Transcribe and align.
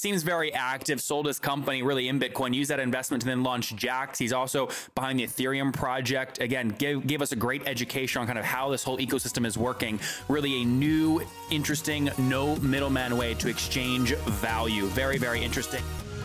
seems 0.00 0.22
very 0.22 0.50
active, 0.54 0.98
sold 0.98 1.26
his 1.26 1.38
company 1.38 1.82
really 1.82 2.08
in 2.08 2.18
Bitcoin, 2.18 2.54
used 2.54 2.70
that 2.70 2.80
investment 2.80 3.20
to 3.20 3.26
then 3.26 3.42
launch 3.42 3.76
Jaxx. 3.76 4.16
He's 4.16 4.32
also 4.32 4.70
behind 4.94 5.18
the 5.18 5.26
Ethereum 5.26 5.74
project. 5.74 6.40
Again, 6.40 6.70
gave, 6.78 7.06
gave 7.06 7.20
us 7.20 7.32
a 7.32 7.36
great 7.36 7.66
education 7.66 8.22
on 8.22 8.26
kind 8.26 8.38
of 8.38 8.44
how 8.46 8.70
this 8.70 8.82
whole 8.82 8.96
ecosystem 8.96 9.44
is 9.44 9.58
working. 9.58 10.00
Really 10.28 10.62
a 10.62 10.64
new, 10.64 11.20
interesting, 11.50 12.10
no 12.16 12.56
middleman 12.56 13.18
way 13.18 13.34
to 13.34 13.48
exchange 13.48 14.14
value. 14.14 14.86
Very, 14.86 15.18
very 15.18 15.44
interesting. 15.44 15.82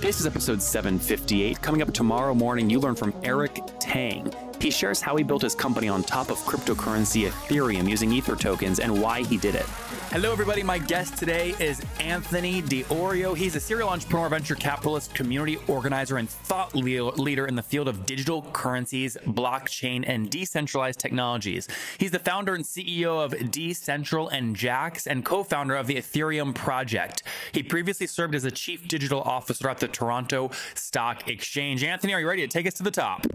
This 0.00 0.18
is 0.18 0.26
episode 0.26 0.62
758. 0.62 1.60
Coming 1.60 1.82
up 1.82 1.92
tomorrow 1.92 2.32
morning, 2.32 2.70
you 2.70 2.80
learn 2.80 2.94
from 2.94 3.12
Eric 3.22 3.60
Tang. 3.80 4.32
He 4.60 4.70
shares 4.70 5.00
how 5.00 5.16
he 5.16 5.24
built 5.24 5.40
his 5.40 5.54
company 5.54 5.88
on 5.88 6.02
top 6.02 6.30
of 6.30 6.36
cryptocurrency 6.40 7.26
Ethereum 7.26 7.88
using 7.88 8.12
Ether 8.12 8.36
tokens 8.36 8.78
and 8.78 9.00
why 9.00 9.22
he 9.22 9.38
did 9.38 9.54
it. 9.54 9.64
Hello, 10.10 10.32
everybody. 10.32 10.62
My 10.62 10.76
guest 10.76 11.16
today 11.16 11.54
is 11.58 11.80
Anthony 11.98 12.60
Di 12.60 12.82
Iorio. 12.84 13.34
He's 13.34 13.56
a 13.56 13.60
serial 13.60 13.88
entrepreneur, 13.88 14.28
venture 14.28 14.54
capitalist, 14.54 15.14
community 15.14 15.56
organizer, 15.66 16.18
and 16.18 16.28
thought 16.28 16.74
leader 16.74 17.46
in 17.46 17.54
the 17.54 17.62
field 17.62 17.88
of 17.88 18.04
digital 18.04 18.42
currencies, 18.52 19.16
blockchain, 19.28 20.04
and 20.06 20.28
decentralized 20.28 21.00
technologies. 21.00 21.66
He's 21.96 22.10
the 22.10 22.18
founder 22.18 22.54
and 22.54 22.64
CEO 22.64 23.24
of 23.24 23.32
Decentral 23.32 24.28
and 24.30 24.54
Jaxx 24.54 25.06
and 25.06 25.24
co 25.24 25.42
founder 25.42 25.74
of 25.74 25.86
the 25.86 25.94
Ethereum 25.94 26.54
project. 26.54 27.22
He 27.52 27.62
previously 27.62 28.06
served 28.06 28.34
as 28.34 28.44
a 28.44 28.50
chief 28.50 28.88
digital 28.88 29.22
officer 29.22 29.70
at 29.70 29.78
the 29.78 29.88
Toronto 29.88 30.50
Stock 30.74 31.28
Exchange. 31.28 31.82
Anthony, 31.82 32.12
are 32.12 32.20
you 32.20 32.28
ready 32.28 32.42
to 32.42 32.48
take 32.48 32.66
us 32.66 32.74
to 32.74 32.82
the 32.82 32.90
top? 32.90 33.26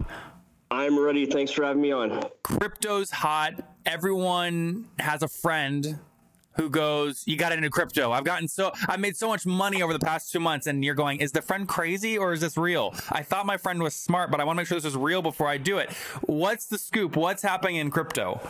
I'm 0.70 0.98
ready. 0.98 1.26
Thanks 1.26 1.52
for 1.52 1.64
having 1.64 1.82
me 1.82 1.92
on. 1.92 2.22
Crypto's 2.42 3.10
hot. 3.10 3.54
Everyone 3.84 4.86
has 4.98 5.22
a 5.22 5.28
friend 5.28 6.00
who 6.56 6.70
goes, 6.70 7.22
"You 7.26 7.36
got 7.36 7.52
into 7.52 7.70
crypto. 7.70 8.10
I've 8.10 8.24
gotten 8.24 8.48
so 8.48 8.72
I 8.88 8.96
made 8.96 9.16
so 9.16 9.28
much 9.28 9.46
money 9.46 9.82
over 9.82 9.92
the 9.92 9.98
past 10.00 10.32
two 10.32 10.40
months." 10.40 10.66
And 10.66 10.84
you're 10.84 10.94
going, 10.94 11.20
"Is 11.20 11.30
the 11.32 11.42
friend 11.42 11.68
crazy 11.68 12.18
or 12.18 12.32
is 12.32 12.40
this 12.40 12.56
real?" 12.56 12.94
I 13.10 13.22
thought 13.22 13.46
my 13.46 13.56
friend 13.56 13.82
was 13.82 13.94
smart, 13.94 14.30
but 14.30 14.40
I 14.40 14.44
want 14.44 14.56
to 14.56 14.60
make 14.62 14.66
sure 14.66 14.76
this 14.76 14.84
is 14.84 14.96
real 14.96 15.22
before 15.22 15.48
I 15.48 15.58
do 15.58 15.78
it. 15.78 15.92
What's 16.22 16.66
the 16.66 16.78
scoop? 16.78 17.14
What's 17.14 17.42
happening 17.42 17.76
in 17.76 17.90
crypto? 17.90 18.40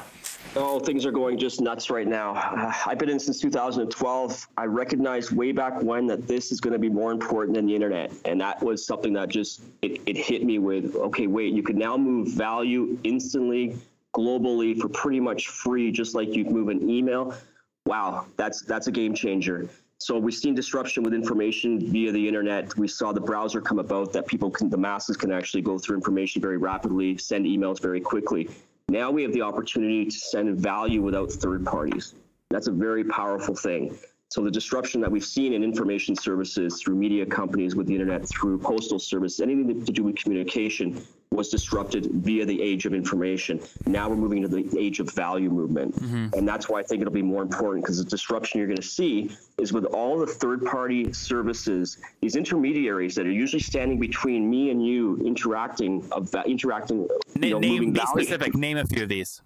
Oh, 0.55 0.79
things 0.79 1.05
are 1.05 1.11
going 1.11 1.39
just 1.39 1.61
nuts 1.61 1.91
right 1.91 2.07
now. 2.07 2.35
Uh, 2.35 2.73
I've 2.87 2.99
been 2.99 3.09
in 3.09 3.19
since 3.19 3.41
2012. 3.41 4.49
I 4.57 4.65
recognized 4.65 5.33
way 5.33 5.53
back 5.53 5.83
when 5.83 6.07
that 6.07 6.27
this 6.27 6.53
is 6.53 6.61
going 6.61 6.73
to 6.73 6.79
be 6.79 6.89
more 6.89 7.13
important 7.13 7.57
than 7.57 7.67
the 7.67 7.75
internet, 7.75 8.13
and 8.25 8.41
that 8.41 8.63
was 8.63 8.87
something 8.87 9.13
that 9.15 9.29
just 9.29 9.63
it, 9.83 10.01
it 10.07 10.17
hit 10.17 10.45
me 10.45 10.59
with. 10.59 10.95
Okay, 10.95 11.27
wait, 11.27 11.53
you 11.53 11.63
can 11.63 11.77
now 11.77 11.97
move 11.97 12.29
value 12.29 12.99
instantly, 13.05 13.77
globally 14.15 14.79
for 14.79 14.89
pretty 14.89 15.21
much 15.21 15.49
free, 15.49 15.91
just 15.91 16.15
like 16.15 16.35
you 16.35 16.45
move 16.45 16.69
an 16.69 16.89
email 16.89 17.35
wow, 17.87 18.27
that's 18.37 18.61
that's 18.63 18.89
a 18.89 18.93
game 18.93 19.15
changer. 19.15 19.69
So 19.99 20.19
we've 20.19 20.35
seen 20.35 20.55
disruption 20.55 21.03
with 21.03 21.15
information 21.15 21.91
via 21.91 22.13
the 22.13 22.29
internet. 22.29 22.77
We 22.77 22.87
saw 22.87 23.13
the 23.13 23.21
browser 23.21 23.63
come 23.63 23.79
about 23.79 24.13
that 24.13 24.27
people 24.27 24.51
can, 24.51 24.69
the 24.69 24.77
masses 24.77 25.17
can 25.17 25.33
actually 25.33 25.63
go 25.63 25.79
through 25.79 25.97
information 25.97 26.43
very 26.43 26.59
rapidly, 26.59 27.17
send 27.17 27.47
emails 27.47 27.81
very 27.81 28.01
quickly. 28.01 28.51
Now 28.89 29.11
we 29.11 29.25
have 29.25 29.33
the 29.33 29.43
opportunity 29.43 30.05
to 30.05 30.17
send 30.17 30.57
value 30.61 31.03
without 31.03 31.33
third 31.33 31.65
parties. 31.65 32.15
That's 32.51 32.69
a 32.69 32.73
very 32.73 33.03
powerful 33.03 33.57
thing. 33.57 33.99
So 34.29 34.45
the 34.45 34.51
disruption 34.51 35.01
that 35.01 35.11
we've 35.11 35.25
seen 35.25 35.53
in 35.55 35.65
information 35.65 36.15
services 36.15 36.81
through 36.81 36.95
media 36.95 37.27
companies 37.27 37.75
with 37.75 37.89
the 37.89 37.95
internet, 37.95 38.29
through 38.29 38.59
postal 38.59 39.01
service, 39.01 39.41
anything 39.41 39.85
to 39.85 39.93
do 39.93 40.05
with 40.05 40.15
communication, 40.17 41.05
was 41.37 41.49
disrupted 41.49 42.07
via 42.13 42.45
the 42.45 42.61
age 42.61 42.87
of 42.87 42.95
information. 42.95 43.61
Now 43.87 44.09
we're 44.09 44.17
moving 44.17 44.43
to 44.43 44.49
the 44.49 44.69
age 44.79 45.01
of 45.01 45.13
value 45.13 45.51
movement. 45.51 45.95
Mm-hmm. 45.97 46.39
And 46.39 46.49
that's 46.49 46.69
why 46.69 46.81
I 46.81 46.83
think 46.83 47.03
it'll 47.03 47.13
be 47.13 47.23
more 47.23 47.43
important 47.43 47.85
because 47.85 47.99
the 47.99 48.09
disruption 48.09 48.59
you're 48.59 48.67
going 48.67 48.77
to 48.77 48.83
see 48.83 49.31
is 49.59 49.73
with 49.73 49.85
all 49.87 50.19
the 50.19 50.27
third 50.27 50.65
party 50.65 51.13
services, 51.13 51.99
these 52.21 52.37
intermediaries 52.37 53.15
that 53.15 53.27
are 53.27 53.33
usually 53.33 53.63
standing 53.63 53.99
between 53.99 54.49
me 54.49 54.71
and 54.71 54.85
you 54.85 55.19
interacting, 55.25 56.07
of 56.13 56.35
interacting, 56.47 57.09
you 57.41 57.51
know, 57.51 57.59
name, 57.59 57.93
be 57.93 58.01
value. 58.01 58.25
specific, 58.25 58.55
name 58.55 58.79
a 58.79 58.87
few 58.87 59.03
of 59.03 59.09
these. 59.09 59.43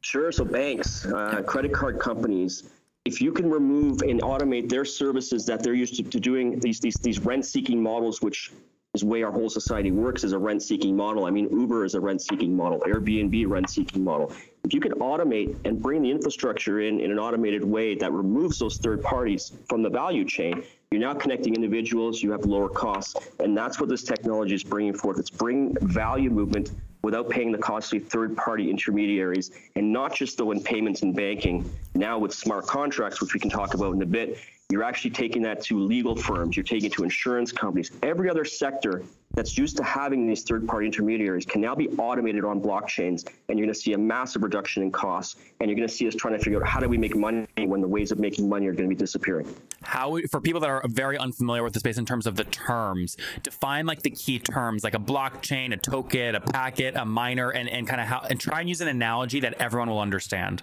Sure. 0.00 0.32
So 0.32 0.44
banks, 0.44 1.06
uh, 1.06 1.42
credit 1.46 1.72
card 1.72 2.00
companies, 2.00 2.64
if 3.04 3.20
you 3.20 3.32
can 3.32 3.50
remove 3.50 4.02
and 4.02 4.20
automate 4.22 4.68
their 4.68 4.84
services 4.84 5.46
that 5.46 5.62
they're 5.62 5.74
used 5.74 5.96
to, 5.96 6.02
to 6.02 6.20
doing 6.20 6.58
these 6.60 6.80
these 6.80 6.94
these 6.96 7.20
rent 7.20 7.44
seeking 7.44 7.82
models, 7.82 8.20
which 8.20 8.52
is 8.94 9.02
way 9.02 9.22
our 9.22 9.32
whole 9.32 9.48
society 9.48 9.90
works 9.90 10.22
as 10.22 10.32
a 10.32 10.38
rent 10.38 10.62
seeking 10.62 10.94
model. 10.94 11.24
I 11.24 11.30
mean, 11.30 11.48
Uber 11.50 11.86
is 11.86 11.94
a 11.94 12.00
rent 12.00 12.20
seeking 12.20 12.54
model, 12.54 12.78
Airbnb 12.80 13.48
rent 13.48 13.70
seeking 13.70 14.04
model. 14.04 14.30
If 14.64 14.74
you 14.74 14.80
can 14.80 14.92
automate 14.92 15.56
and 15.64 15.80
bring 15.80 16.02
the 16.02 16.10
infrastructure 16.10 16.82
in 16.82 17.00
in 17.00 17.10
an 17.10 17.18
automated 17.18 17.64
way 17.64 17.94
that 17.94 18.12
removes 18.12 18.58
those 18.58 18.76
third 18.76 19.02
parties 19.02 19.52
from 19.66 19.82
the 19.82 19.88
value 19.88 20.26
chain, 20.26 20.62
you're 20.90 21.00
now 21.00 21.14
connecting 21.14 21.54
individuals, 21.54 22.22
you 22.22 22.32
have 22.32 22.44
lower 22.44 22.68
costs, 22.68 23.16
and 23.40 23.56
that's 23.56 23.80
what 23.80 23.88
this 23.88 24.02
technology 24.02 24.54
is 24.54 24.62
bringing 24.62 24.92
forth. 24.92 25.18
It's 25.18 25.30
bringing 25.30 25.74
value 25.80 26.28
movement 26.28 26.72
without 27.02 27.30
paying 27.30 27.50
the 27.50 27.58
costly 27.58 27.98
third 27.98 28.36
party 28.36 28.68
intermediaries, 28.68 29.52
and 29.74 29.90
not 29.90 30.14
just 30.14 30.36
though 30.36 30.50
in 30.50 30.62
payments 30.62 31.00
and 31.00 31.16
banking. 31.16 31.64
Now 31.94 32.18
with 32.18 32.34
smart 32.34 32.66
contracts, 32.66 33.22
which 33.22 33.32
we 33.32 33.40
can 33.40 33.48
talk 33.48 33.72
about 33.72 33.94
in 33.94 34.02
a 34.02 34.06
bit, 34.06 34.38
you're 34.72 34.82
actually 34.82 35.10
taking 35.10 35.42
that 35.42 35.62
to 35.62 35.78
legal 35.78 36.16
firms, 36.16 36.56
you're 36.56 36.64
taking 36.64 36.86
it 36.86 36.92
to 36.94 37.04
insurance 37.04 37.52
companies. 37.52 37.90
Every 38.02 38.30
other 38.30 38.44
sector 38.44 39.02
that's 39.34 39.56
used 39.56 39.76
to 39.76 39.84
having 39.84 40.26
these 40.26 40.42
third 40.42 40.66
party 40.66 40.86
intermediaries 40.86 41.46
can 41.46 41.60
now 41.60 41.74
be 41.74 41.88
automated 41.90 42.44
on 42.44 42.60
blockchains, 42.60 43.26
and 43.48 43.58
you're 43.58 43.66
going 43.66 43.74
to 43.74 43.74
see 43.74 43.92
a 43.92 43.98
massive 43.98 44.42
reduction 44.42 44.82
in 44.82 44.90
costs. 44.90 45.36
And 45.60 45.70
you're 45.70 45.76
going 45.76 45.88
to 45.88 45.94
see 45.94 46.08
us 46.08 46.14
trying 46.14 46.36
to 46.36 46.42
figure 46.42 46.60
out 46.60 46.68
how 46.68 46.80
do 46.80 46.88
we 46.88 46.98
make 46.98 47.14
money 47.14 47.46
when 47.56 47.80
the 47.80 47.88
ways 47.88 48.12
of 48.12 48.18
making 48.18 48.48
money 48.48 48.66
are 48.66 48.72
going 48.72 48.88
to 48.88 48.94
be 48.94 48.98
disappearing. 48.98 49.54
How, 49.82 50.18
for 50.30 50.40
people 50.40 50.60
that 50.60 50.70
are 50.70 50.82
very 50.88 51.18
unfamiliar 51.18 51.62
with 51.62 51.74
the 51.74 51.80
space 51.80 51.98
in 51.98 52.06
terms 52.06 52.26
of 52.26 52.36
the 52.36 52.44
terms, 52.44 53.16
define 53.42 53.86
like 53.86 54.02
the 54.02 54.10
key 54.10 54.38
terms, 54.38 54.84
like 54.84 54.94
a 54.94 54.98
blockchain, 54.98 55.72
a 55.72 55.76
token, 55.76 56.34
a 56.34 56.40
packet, 56.40 56.96
a 56.96 57.04
miner, 57.04 57.50
and, 57.50 57.68
and 57.68 57.86
kind 57.86 58.00
of 58.00 58.06
how, 58.06 58.26
and 58.28 58.40
try 58.40 58.60
and 58.60 58.68
use 58.68 58.80
an 58.80 58.88
analogy 58.88 59.40
that 59.40 59.54
everyone 59.54 59.88
will 59.88 60.00
understand. 60.00 60.62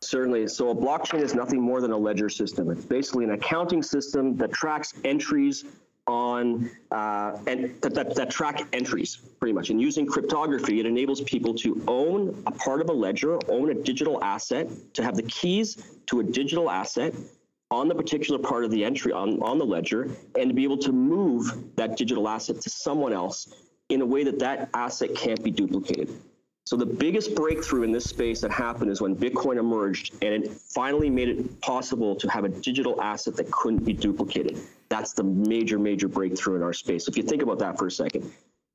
Certainly. 0.00 0.46
So 0.48 0.70
a 0.70 0.74
blockchain 0.74 1.20
is 1.20 1.34
nothing 1.34 1.60
more 1.60 1.80
than 1.80 1.90
a 1.90 1.96
ledger 1.96 2.28
system. 2.28 2.70
It's 2.70 2.84
basically 2.84 3.24
an 3.24 3.32
accounting 3.32 3.82
system 3.82 4.36
that 4.36 4.52
tracks 4.52 4.94
entries 5.04 5.64
on 6.06 6.70
uh, 6.90 7.36
and 7.46 7.80
that, 7.82 7.94
that, 7.94 8.14
that, 8.14 8.30
track 8.30 8.66
entries 8.72 9.16
pretty 9.38 9.52
much. 9.52 9.70
And 9.70 9.80
using 9.80 10.06
cryptography, 10.06 10.80
it 10.80 10.86
enables 10.86 11.20
people 11.22 11.54
to 11.56 11.82
own 11.86 12.42
a 12.46 12.50
part 12.50 12.80
of 12.80 12.88
a 12.88 12.92
ledger, 12.92 13.38
own 13.48 13.70
a 13.70 13.74
digital 13.74 14.22
asset, 14.24 14.68
to 14.94 15.02
have 15.02 15.16
the 15.16 15.22
keys 15.24 15.76
to 16.06 16.20
a 16.20 16.22
digital 16.24 16.70
asset 16.70 17.14
on 17.70 17.88
the 17.88 17.94
particular 17.94 18.38
part 18.38 18.64
of 18.64 18.70
the 18.70 18.82
entry 18.82 19.12
on, 19.12 19.42
on 19.42 19.58
the 19.58 19.66
ledger, 19.66 20.08
and 20.38 20.48
to 20.48 20.54
be 20.54 20.64
able 20.64 20.78
to 20.78 20.92
move 20.92 21.76
that 21.76 21.98
digital 21.98 22.26
asset 22.26 22.60
to 22.62 22.70
someone 22.70 23.12
else 23.12 23.52
in 23.90 24.00
a 24.00 24.06
way 24.06 24.24
that 24.24 24.38
that 24.38 24.70
asset 24.72 25.14
can't 25.14 25.42
be 25.44 25.50
duplicated. 25.50 26.08
So 26.68 26.76
the 26.76 26.84
biggest 26.84 27.34
breakthrough 27.34 27.84
in 27.84 27.92
this 27.92 28.04
space 28.04 28.42
that 28.42 28.50
happened 28.50 28.90
is 28.90 29.00
when 29.00 29.16
Bitcoin 29.16 29.56
emerged 29.56 30.12
and 30.20 30.34
it 30.34 30.50
finally 30.50 31.08
made 31.08 31.30
it 31.30 31.60
possible 31.62 32.14
to 32.16 32.28
have 32.28 32.44
a 32.44 32.50
digital 32.50 33.00
asset 33.00 33.36
that 33.36 33.50
couldn't 33.50 33.86
be 33.86 33.94
duplicated. 33.94 34.60
That's 34.90 35.14
the 35.14 35.22
major, 35.22 35.78
major 35.78 36.08
breakthrough 36.08 36.56
in 36.56 36.62
our 36.62 36.74
space. 36.74 37.08
If 37.08 37.16
you 37.16 37.22
think 37.22 37.40
about 37.40 37.58
that 37.60 37.78
for 37.78 37.86
a 37.86 37.90
second, 37.90 38.30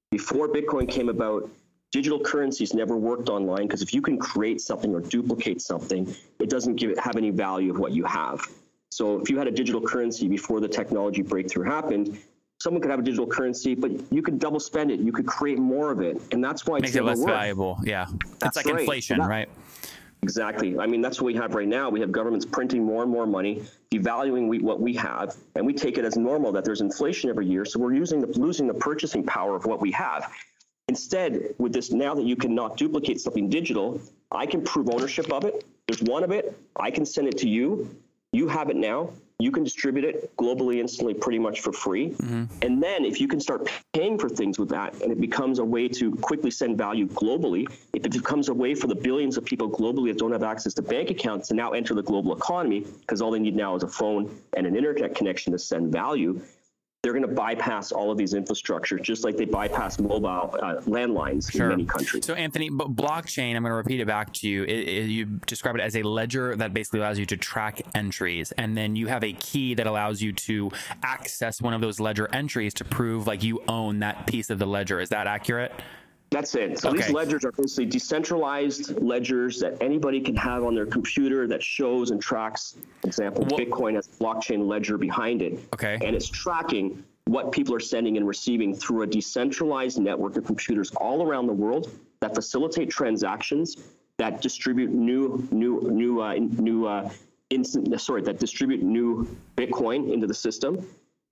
before 0.10 0.48
Bitcoin 0.48 0.90
came 0.90 1.08
about, 1.08 1.48
digital 1.92 2.20
currencies 2.20 2.74
never 2.74 2.98
worked 2.98 3.30
online 3.30 3.68
because 3.68 3.84
if 3.84 3.94
you 3.94 4.02
can 4.02 4.18
create 4.18 4.60
something 4.60 4.92
or 4.92 5.00
duplicate 5.00 5.62
something, 5.62 6.16
it 6.40 6.50
doesn't 6.50 6.78
give 6.78 6.90
it 6.90 7.00
have 7.00 7.16
any 7.16 7.30
value 7.30 7.70
of 7.70 7.78
what 7.78 7.92
you 7.92 8.06
have. 8.06 8.42
So 8.90 9.22
if 9.22 9.30
you 9.30 9.38
had 9.38 9.46
a 9.46 9.52
digital 9.52 9.82
currency 9.82 10.28
before 10.28 10.60
the 10.60 10.68
technology 10.68 11.22
breakthrough 11.22 11.66
happened, 11.66 12.18
someone 12.64 12.82
could 12.82 12.92
have 12.92 13.02
a 13.02 13.04
digital 13.04 13.28
currency, 13.28 13.76
but 13.76 13.92
you 14.12 14.22
could 14.22 14.40
double 14.40 14.60
spend 14.60 14.90
it. 14.90 15.00
You 15.02 15.12
could 15.12 15.28
create 15.28 15.60
more 15.60 15.92
of 15.92 16.00
it, 16.00 16.22
and 16.32 16.42
that's 16.42 16.66
why 16.66 16.80
makes 16.80 16.96
it 16.96 17.04
less 17.04 17.22
valuable. 17.22 17.78
Yeah, 17.84 18.06
that's 18.40 18.56
it's 18.58 18.66
like 18.66 18.74
right. 18.74 18.82
inflation, 18.82 19.20
that, 19.20 19.28
right? 19.28 19.50
Exactly. 20.22 20.80
I 20.80 20.88
mean, 20.88 21.02
that's 21.02 21.20
what 21.20 21.26
we 21.26 21.36
have 21.36 21.54
right 21.54 21.68
now. 21.68 21.90
We 21.90 22.00
have 22.00 22.14
governments 22.14 22.46
printing 22.46 22.86
more 22.86 23.04
and 23.04 23.12
more 23.12 23.28
money, 23.28 23.64
devaluing 23.92 24.48
we, 24.48 24.60
what 24.60 24.80
we 24.80 24.94
have, 24.94 25.36
and 25.56 25.66
we 25.66 25.74
take 25.74 25.98
it 25.98 26.06
as 26.06 26.16
normal 26.16 26.54
that 26.54 26.64
there's 26.64 26.80
inflation 26.80 27.30
every 27.30 27.46
year. 27.46 27.66
So 27.66 27.78
we're 27.80 27.94
using 27.94 28.22
the 28.22 28.28
losing 28.28 28.66
the 28.66 28.74
purchasing 28.74 29.26
power 29.26 29.58
of 29.58 29.66
what 29.66 29.82
we 29.82 29.92
have. 29.92 30.32
Instead, 30.88 31.54
with 31.58 31.74
this, 31.74 31.92
now 31.92 32.14
that 32.14 32.24
you 32.24 32.38
cannot 32.38 32.78
duplicate 32.78 33.20
something 33.20 33.50
digital, 33.50 34.00
I 34.32 34.46
can 34.46 34.62
prove 34.64 34.90
ownership 34.90 35.32
of 35.32 35.44
it. 35.44 35.66
There's 35.88 36.02
one 36.02 36.24
of 36.24 36.32
it. 36.32 36.58
I 36.78 36.90
can 36.92 37.06
send 37.06 37.28
it 37.28 37.38
to 37.40 37.50
you. 37.50 37.94
You 38.32 38.48
have 38.48 38.70
it 38.70 38.78
now 38.78 39.10
you 39.40 39.52
can 39.52 39.64
distribute 39.64 40.06
it 40.06 40.36
globally 40.38 40.80
instantly 40.80 41.14
pretty 41.14 41.40
much 41.40 41.62
for 41.62 41.74
free. 41.74 42.10
Mm-hmm. 42.12 42.44
And 42.62 42.82
then 42.82 43.04
if 43.04 43.20
you 43.20 43.28
can 43.28 43.40
start 43.40 43.70
paying 43.94 44.18
for 44.18 44.30
things 44.30 44.60
with 44.60 44.70
that 44.70 45.02
and 45.02 45.12
it 45.12 45.20
becomes 45.20 45.60
a 45.60 45.66
way 45.66 45.88
to 45.90 46.16
quickly 46.18 46.52
send 46.52 46.78
value 46.78 47.08
globally, 47.08 47.68
if 47.94 48.06
it 48.06 48.12
becomes 48.12 48.50
a 48.50 48.54
way 48.54 48.76
for 48.76 48.88
the 48.88 48.96
billions 48.96 49.38
of 49.38 49.46
people 49.46 49.70
globally 49.70 50.12
that 50.12 50.20
don't 50.20 50.32
have 50.32 50.44
access 50.44 50.74
to 50.76 50.82
bank 50.82 51.10
accounts 51.10 51.48
to 51.50 51.56
now 51.56 51.72
enter 51.72 51.94
the 51.94 52.04
global 52.04 52.36
economy 52.36 52.86
because 53.02 53.22
all 53.22 53.32
they 53.32 53.40
need 53.40 53.56
now 53.56 53.76
is 53.76 53.84
a 53.84 53.88
phone 53.88 54.34
and 54.56 54.68
an 54.68 54.76
internet 54.76 55.16
connection 55.16 55.52
to 55.52 55.60
send 55.60 55.92
value, 55.92 56.40
they're 57.04 57.12
going 57.12 57.22
to 57.22 57.28
bypass 57.28 57.92
all 57.92 58.12
of 58.12 58.18
these 58.18 58.34
infrastructures, 58.34 59.02
just 59.02 59.26
like 59.26 59.36
they 59.36 59.44
bypass 59.44 60.00
mobile 60.00 60.26
uh, 60.26 60.76
landlines 60.84 61.52
sure. 61.52 61.64
in 61.64 61.70
many 61.70 61.86
countries. 61.86 62.26
So, 62.26 62.34
Anthony, 62.34 62.70
but 62.70 62.96
blockchain, 62.96 63.58
I'm 63.58 63.64
going 63.64 63.72
to 63.72 63.76
repeat 63.76 64.00
it 64.00 64.08
back 64.08 64.32
to 64.36 64.48
you. 64.48 64.64
It, 64.64 64.70
it, 64.70 65.10
you 65.10 65.26
describe 65.46 65.76
it 65.76 65.82
as 65.82 65.98
a 65.98 66.04
ledger 66.04 66.56
that 66.56 66.74
basically 66.74 67.02
allows 67.02 67.20
you 67.20 67.26
to 67.26 67.36
track 67.36 67.82
entries, 67.94 68.54
and 68.54 68.78
then 68.78 68.96
you 68.96 69.08
have 69.08 69.22
a 69.22 69.34
key 69.34 69.74
that 69.74 69.86
allows 69.86 70.22
you 70.22 70.32
to 70.32 70.72
access 71.04 71.62
one 71.62 71.74
of 71.74 71.82
those 71.82 72.00
ledger 72.00 72.30
entries 72.34 72.74
to 72.76 72.86
prove 72.86 73.28
like 73.28 73.44
you 73.44 73.62
own 73.68 74.00
that 74.00 74.26
piece 74.26 74.50
of 74.50 74.58
the 74.58 74.66
ledger. 74.66 75.02
Is 75.02 75.10
that 75.10 75.28
accurate? 75.28 75.74
That's 76.34 76.56
it. 76.56 76.80
So 76.80 76.90
okay. 76.90 76.98
these 76.98 77.12
ledgers 77.12 77.46
are 77.46 77.52
basically 77.52 77.86
decentralized 77.86 79.00
ledgers 79.02 79.60
that 79.60 79.78
anybody 79.82 80.20
can 80.20 80.36
have 80.36 80.64
on 80.64 80.74
their 80.74 80.88
computer 80.88 81.48
that 81.48 81.62
shows 81.62 82.10
and 82.10 82.20
tracks. 82.20 82.76
For 83.02 83.08
example, 83.08 83.46
well, 83.50 83.60
Bitcoin 83.60 83.94
has 83.94 84.08
a 84.08 84.24
blockchain 84.24 84.68
ledger 84.68 84.98
behind 84.98 85.44
it. 85.44 85.60
Okay. 85.74 86.00
And 86.02 86.16
it's 86.16 86.28
tracking 86.28 87.04
what 87.26 87.52
people 87.52 87.74
are 87.76 87.80
sending 87.80 88.18
and 88.18 88.28
receiving 88.28 88.76
through 88.76 89.04
a 89.04 89.08
decentralized 89.08 90.00
network 90.00 90.36
of 90.36 90.44
computers 90.44 90.92
all 90.96 91.24
around 91.24 91.48
the 91.48 91.54
world 91.54 91.92
that 92.20 92.34
facilitate 92.34 92.90
transactions 92.90 93.78
that 94.18 94.42
distribute 94.42 94.92
new 94.92 95.48
new 95.52 95.82
new 95.90 96.22
uh, 96.22 96.36
new 96.36 96.86
uh, 96.86 97.10
instant 97.50 98.00
sorry 98.02 98.22
that 98.22 98.40
distribute 98.40 98.82
new 98.82 99.28
Bitcoin 99.56 100.12
into 100.12 100.28
the 100.28 100.34
system 100.34 100.86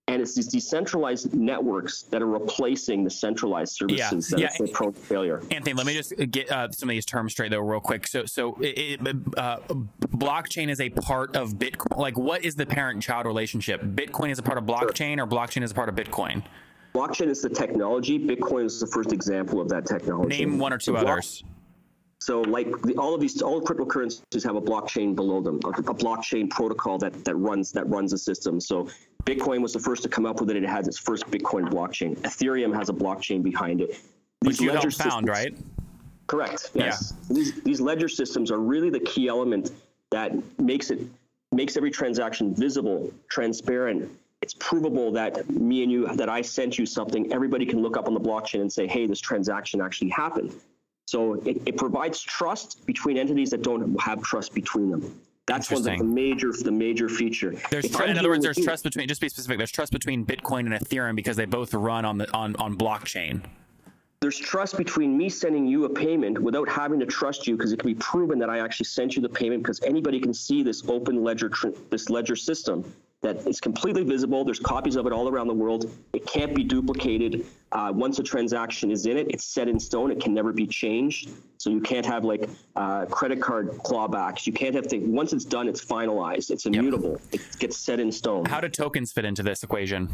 and 0.08 0.20
it's 0.20 0.34
these 0.34 0.48
decentralized 0.48 1.32
networks 1.32 2.02
that 2.02 2.22
are 2.22 2.26
replacing 2.26 3.04
the 3.04 3.10
centralized 3.10 3.74
services 3.74 4.30
yeah, 4.36 4.48
that 4.48 4.58
yeah. 4.58 4.64
are 4.64 4.68
prone 4.68 4.92
to 4.92 5.00
failure. 5.00 5.42
Anthony, 5.50 5.74
let 5.74 5.86
me 5.86 5.94
just 5.94 6.14
get 6.30 6.50
uh, 6.50 6.70
some 6.72 6.88
of 6.88 6.92
these 6.92 7.06
terms 7.06 7.32
straight 7.32 7.52
though, 7.52 7.60
real 7.60 7.80
quick. 7.80 8.08
So, 8.08 8.24
so 8.26 8.56
it, 8.60 9.00
uh, 9.00 9.58
blockchain 9.68 10.70
is 10.70 10.80
a 10.80 10.90
part 10.90 11.36
of 11.36 11.54
Bitcoin. 11.54 11.98
Like, 11.98 12.18
what 12.18 12.44
is 12.44 12.56
the 12.56 12.66
parent-child 12.66 13.26
relationship? 13.26 13.80
Bitcoin 13.82 14.30
is 14.30 14.38
a 14.38 14.42
part 14.42 14.58
of 14.58 14.64
blockchain, 14.64 15.16
sure. 15.16 15.24
or 15.24 15.26
blockchain 15.28 15.62
is 15.62 15.70
a 15.70 15.74
part 15.74 15.88
of 15.88 15.94
Bitcoin? 15.94 16.42
Blockchain 16.94 17.28
is 17.28 17.40
the 17.40 17.48
technology. 17.48 18.18
Bitcoin 18.18 18.66
is 18.66 18.80
the 18.80 18.86
first 18.88 19.12
example 19.12 19.60
of 19.60 19.68
that 19.68 19.86
technology. 19.86 20.38
Name 20.38 20.58
one 20.58 20.72
or 20.72 20.78
two 20.78 20.96
others. 20.96 21.42
So, 22.22 22.42
like 22.42 22.70
the, 22.82 22.94
all 22.98 23.16
of 23.16 23.20
these, 23.20 23.42
all 23.42 23.60
cryptocurrencies 23.60 24.44
have 24.44 24.54
a 24.54 24.60
blockchain 24.60 25.16
below 25.16 25.40
them, 25.40 25.58
a, 25.64 25.70
a, 25.70 25.94
blockchain 25.94 26.48
protocol 26.48 26.96
that 26.98 27.24
that 27.24 27.34
runs 27.34 27.72
that 27.72 27.88
runs 27.88 28.12
the 28.12 28.18
system. 28.18 28.60
So, 28.60 28.88
Bitcoin 29.24 29.62
was 29.62 29.72
the 29.72 29.78
first 29.78 30.02
to 30.02 30.08
come 30.08 30.26
up 30.26 30.40
with 30.40 30.50
it. 30.50 30.56
It 30.56 30.64
has 30.64 30.88
its 30.88 30.98
first 30.98 31.26
Bitcoin 31.26 31.68
blockchain. 31.68 32.16
Ethereum 32.20 32.74
has 32.74 32.88
a 32.88 32.92
blockchain 32.92 33.42
behind 33.42 33.80
it. 33.80 33.90
These 34.40 34.58
Which 34.58 34.60
you 34.60 34.70
helped 34.70 34.94
found, 34.94 35.28
right? 35.28 35.56
Correct. 36.26 36.70
Yes. 36.74 37.14
Yeah. 37.28 37.34
These 37.34 37.62
these 37.62 37.80
ledger 37.80 38.08
systems 38.08 38.50
are 38.50 38.58
really 38.58 38.90
the 38.90 39.00
key 39.00 39.28
element 39.28 39.70
that 40.10 40.32
makes 40.58 40.90
it 40.90 41.00
makes 41.52 41.76
every 41.76 41.90
transaction 41.90 42.54
visible, 42.54 43.12
transparent. 43.28 44.10
It's 44.40 44.54
provable 44.54 45.12
that 45.12 45.48
me 45.50 45.84
and 45.84 45.92
you 45.92 46.08
that 46.16 46.28
I 46.28 46.42
sent 46.42 46.78
you 46.78 46.86
something. 46.86 47.32
Everybody 47.32 47.66
can 47.66 47.80
look 47.80 47.96
up 47.96 48.08
on 48.08 48.14
the 48.14 48.20
blockchain 48.20 48.60
and 48.60 48.72
say, 48.72 48.86
"Hey, 48.88 49.06
this 49.06 49.20
transaction 49.20 49.80
actually 49.80 50.10
happened." 50.10 50.52
So 51.06 51.34
it, 51.44 51.60
it 51.66 51.76
provides 51.76 52.20
trust 52.20 52.84
between 52.86 53.18
entities 53.18 53.50
that 53.50 53.62
don't 53.62 54.00
have 54.00 54.22
trust 54.22 54.54
between 54.54 54.90
them. 54.90 55.20
That's 55.46 55.70
one 55.70 55.78
of 55.78 55.98
the 55.98 56.04
major 56.04 56.52
the 56.52 56.70
major 56.70 57.08
feature. 57.08 57.54
There's 57.70 57.90
tr- 57.90 58.04
in 58.04 58.16
other 58.16 58.28
words, 58.28 58.44
there's 58.44 58.58
trust 58.58 58.84
between 58.84 59.08
just 59.08 59.20
be 59.20 59.28
specific. 59.28 59.58
There's 59.58 59.72
trust 59.72 59.90
between 59.92 60.24
Bitcoin 60.24 60.60
and 60.60 60.74
Ethereum 60.74 61.16
because 61.16 61.36
they 61.36 61.46
both 61.46 61.74
run 61.74 62.04
on 62.04 62.18
the 62.18 62.32
on 62.32 62.54
on 62.56 62.76
blockchain. 62.78 63.42
There's 64.20 64.38
trust 64.38 64.76
between 64.76 65.18
me 65.18 65.28
sending 65.28 65.66
you 65.66 65.84
a 65.84 65.88
payment 65.88 66.38
without 66.40 66.68
having 66.68 67.00
to 67.00 67.06
trust 67.06 67.48
you 67.48 67.56
because 67.56 67.72
it 67.72 67.80
can 67.80 67.88
be 67.88 67.96
proven 67.96 68.38
that 68.38 68.48
I 68.48 68.60
actually 68.60 68.86
sent 68.86 69.16
you 69.16 69.22
the 69.22 69.28
payment 69.28 69.64
because 69.64 69.82
anybody 69.82 70.20
can 70.20 70.32
see 70.32 70.62
this 70.62 70.84
open 70.86 71.24
ledger 71.24 71.48
tr- 71.48 71.70
this 71.90 72.08
ledger 72.08 72.36
system 72.36 72.84
that 73.22 73.46
is 73.46 73.60
completely 73.60 74.02
visible. 74.02 74.44
There's 74.44 74.58
copies 74.58 74.96
of 74.96 75.06
it 75.06 75.12
all 75.12 75.28
around 75.28 75.46
the 75.46 75.54
world. 75.54 75.90
It 76.12 76.26
can't 76.26 76.54
be 76.54 76.64
duplicated. 76.64 77.46
Uh, 77.70 77.92
once 77.94 78.18
a 78.18 78.22
transaction 78.22 78.90
is 78.90 79.06
in 79.06 79.16
it, 79.16 79.28
it's 79.30 79.44
set 79.44 79.68
in 79.68 79.78
stone. 79.78 80.10
It 80.10 80.20
can 80.20 80.34
never 80.34 80.52
be 80.52 80.66
changed. 80.66 81.30
So 81.58 81.70
you 81.70 81.80
can't 81.80 82.04
have 82.04 82.24
like 82.24 82.50
uh, 82.74 83.06
credit 83.06 83.40
card 83.40 83.70
clawbacks. 83.78 84.46
You 84.46 84.52
can't 84.52 84.74
have 84.74 84.86
things. 84.86 85.04
Once 85.06 85.32
it's 85.32 85.44
done, 85.44 85.68
it's 85.68 85.84
finalized. 85.84 86.50
It's 86.50 86.66
immutable. 86.66 87.20
Yep. 87.30 87.34
It 87.34 87.58
gets 87.60 87.78
set 87.78 88.00
in 88.00 88.10
stone. 88.10 88.44
How 88.44 88.60
do 88.60 88.68
tokens 88.68 89.12
fit 89.12 89.24
into 89.24 89.44
this 89.44 89.62
equation? 89.62 90.08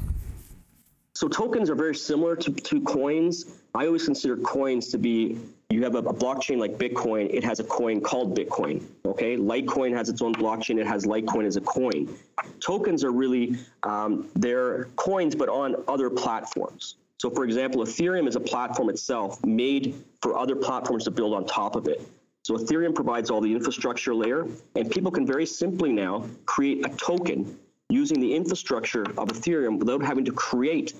So 1.18 1.26
tokens 1.26 1.68
are 1.68 1.74
very 1.74 1.96
similar 1.96 2.36
to, 2.36 2.52
to 2.52 2.80
coins. 2.82 3.46
I 3.74 3.86
always 3.86 4.04
consider 4.04 4.36
coins 4.36 4.86
to 4.90 4.98
be 4.98 5.36
you 5.68 5.82
have 5.82 5.96
a, 5.96 5.98
a, 5.98 6.14
blockchain 6.14 6.58
like 6.58 6.78
Bitcoin, 6.78 7.28
it 7.34 7.42
has 7.42 7.58
a 7.58 7.64
coin 7.64 8.00
called 8.00 8.38
Bitcoin. 8.38 8.84
Okay, 9.04 9.36
Litecoin 9.36 9.92
has 9.96 10.08
its 10.08 10.22
own 10.22 10.32
blockchain. 10.32 10.78
It 10.78 10.86
has 10.86 11.06
Litecoin 11.06 11.44
as 11.44 11.56
a 11.56 11.60
coin. 11.60 12.16
Tokens 12.60 13.02
are 13.02 13.10
really 13.10 13.56
um, 13.82 14.28
they're 14.36 14.84
coins, 14.94 15.34
but 15.34 15.48
on 15.48 15.82
other 15.88 16.08
platforms. 16.08 16.94
So, 17.16 17.30
for 17.30 17.42
example, 17.42 17.82
Ethereum 17.82 18.28
is 18.28 18.36
a 18.36 18.40
platform 18.40 18.88
itself 18.88 19.44
made 19.44 19.96
for 20.22 20.38
other 20.38 20.54
platforms 20.54 21.02
to 21.06 21.10
build 21.10 21.34
on 21.34 21.46
top 21.46 21.74
of 21.74 21.88
it. 21.88 22.00
So, 22.44 22.54
Ethereum 22.54 22.94
provides 22.94 23.28
all 23.28 23.40
the 23.40 23.52
infrastructure 23.52 24.14
layer, 24.14 24.46
and 24.76 24.88
people 24.88 25.10
can 25.10 25.26
very 25.26 25.46
simply 25.46 25.92
now 25.92 26.26
create 26.46 26.86
a 26.86 26.90
token 26.90 27.58
using 27.90 28.20
the 28.20 28.34
infrastructure 28.34 29.02
of 29.02 29.28
Ethereum 29.28 29.78
without 29.78 30.02
having 30.02 30.24
to 30.24 30.32
create 30.32 30.94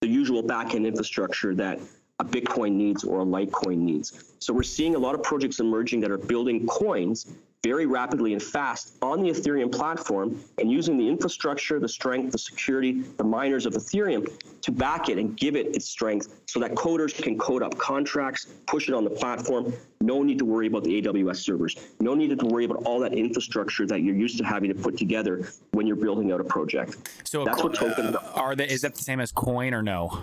the 0.00 0.08
usual 0.08 0.42
backend 0.42 0.86
infrastructure 0.86 1.54
that 1.54 1.78
a 2.20 2.24
Bitcoin 2.24 2.72
needs 2.72 3.04
or 3.04 3.20
a 3.20 3.24
Litecoin 3.24 3.76
needs. 3.76 4.32
So 4.38 4.54
we're 4.54 4.62
seeing 4.62 4.94
a 4.94 4.98
lot 4.98 5.14
of 5.14 5.22
projects 5.22 5.60
emerging 5.60 6.00
that 6.00 6.10
are 6.10 6.16
building 6.16 6.66
coins 6.66 7.26
very 7.62 7.84
rapidly 7.84 8.32
and 8.32 8.42
fast 8.42 8.96
on 9.02 9.22
the 9.22 9.28
Ethereum 9.28 9.70
platform 9.70 10.40
and 10.58 10.70
using 10.70 10.96
the 10.96 11.06
infrastructure, 11.06 11.78
the 11.78 11.88
strength, 11.88 12.32
the 12.32 12.38
security, 12.38 13.02
the 13.18 13.24
miners 13.24 13.66
of 13.66 13.74
Ethereum 13.74 14.26
to 14.62 14.72
back 14.72 15.10
it 15.10 15.18
and 15.18 15.36
give 15.36 15.56
it 15.56 15.66
its 15.76 15.86
strength 15.86 16.40
so 16.46 16.58
that 16.58 16.74
coders 16.74 17.20
can 17.22 17.38
code 17.38 17.62
up 17.62 17.76
contracts, 17.76 18.46
push 18.66 18.88
it 18.88 18.94
on 18.94 19.04
the 19.04 19.10
platform. 19.10 19.72
No 20.00 20.22
need 20.22 20.38
to 20.38 20.46
worry 20.46 20.68
about 20.68 20.84
the 20.84 21.02
AWS 21.02 21.36
servers. 21.36 21.76
No 22.00 22.14
need 22.14 22.38
to 22.38 22.46
worry 22.46 22.64
about 22.64 22.82
all 22.84 22.98
that 23.00 23.12
infrastructure 23.12 23.86
that 23.86 24.00
you're 24.00 24.16
used 24.16 24.38
to 24.38 24.44
having 24.44 24.72
to 24.72 24.74
put 24.74 24.96
together 24.96 25.46
when 25.72 25.86
you're 25.86 25.96
building 25.96 26.32
out 26.32 26.40
a 26.40 26.44
project. 26.44 27.10
So 27.24 27.44
that's 27.44 27.60
co- 27.60 27.68
what 27.68 27.76
tokens 27.76 28.16
uh, 28.16 28.32
are. 28.34 28.56
They, 28.56 28.68
is 28.68 28.80
that 28.80 28.94
the 28.94 29.02
same 29.02 29.20
as 29.20 29.32
coin 29.32 29.74
or 29.74 29.82
no? 29.82 30.22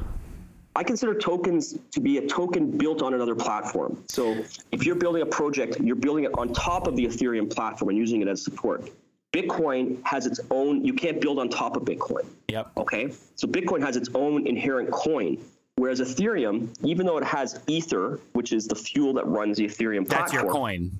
I 0.77 0.83
consider 0.83 1.15
tokens 1.15 1.75
to 1.89 1.99
be 1.99 2.19
a 2.19 2.27
token 2.27 2.69
built 2.77 3.01
on 3.01 3.15
another 3.15 3.33
platform. 3.33 4.03
So 4.09 4.43
if 4.71 4.85
you're 4.85 4.95
building 4.95 5.23
a 5.23 5.25
project, 5.25 5.79
you're 5.79 5.95
building 5.95 6.25
it 6.25 6.31
on 6.37 6.53
top 6.53 6.85
of 6.85 6.95
the 6.95 7.03
Ethereum 7.03 7.51
platform 7.51 7.89
and 7.89 7.97
using 7.97 8.21
it 8.21 8.27
as 8.27 8.43
support. 8.43 8.91
Bitcoin 9.33 9.97
has 10.05 10.27
its 10.27 10.39
own, 10.51 10.85
you 10.85 10.93
can't 10.93 11.19
build 11.19 11.39
on 11.39 11.49
top 11.49 11.77
of 11.77 11.83
Bitcoin. 11.83 12.27
Yep. 12.49 12.71
Okay. 12.77 13.11
So 13.35 13.47
Bitcoin 13.47 13.81
has 13.81 13.97
its 13.97 14.09
own 14.13 14.45
inherent 14.45 14.91
coin. 14.91 15.43
Whereas 15.77 15.99
Ethereum, 15.99 16.69
even 16.83 17.07
though 17.07 17.17
it 17.17 17.23
has 17.23 17.59
Ether, 17.65 18.19
which 18.33 18.53
is 18.53 18.67
the 18.67 18.75
fuel 18.75 19.13
that 19.13 19.25
runs 19.25 19.57
the 19.57 19.65
Ethereum 19.65 20.07
platform. 20.07 20.19
That's 20.19 20.33
your 20.33 20.51
coin 20.51 20.91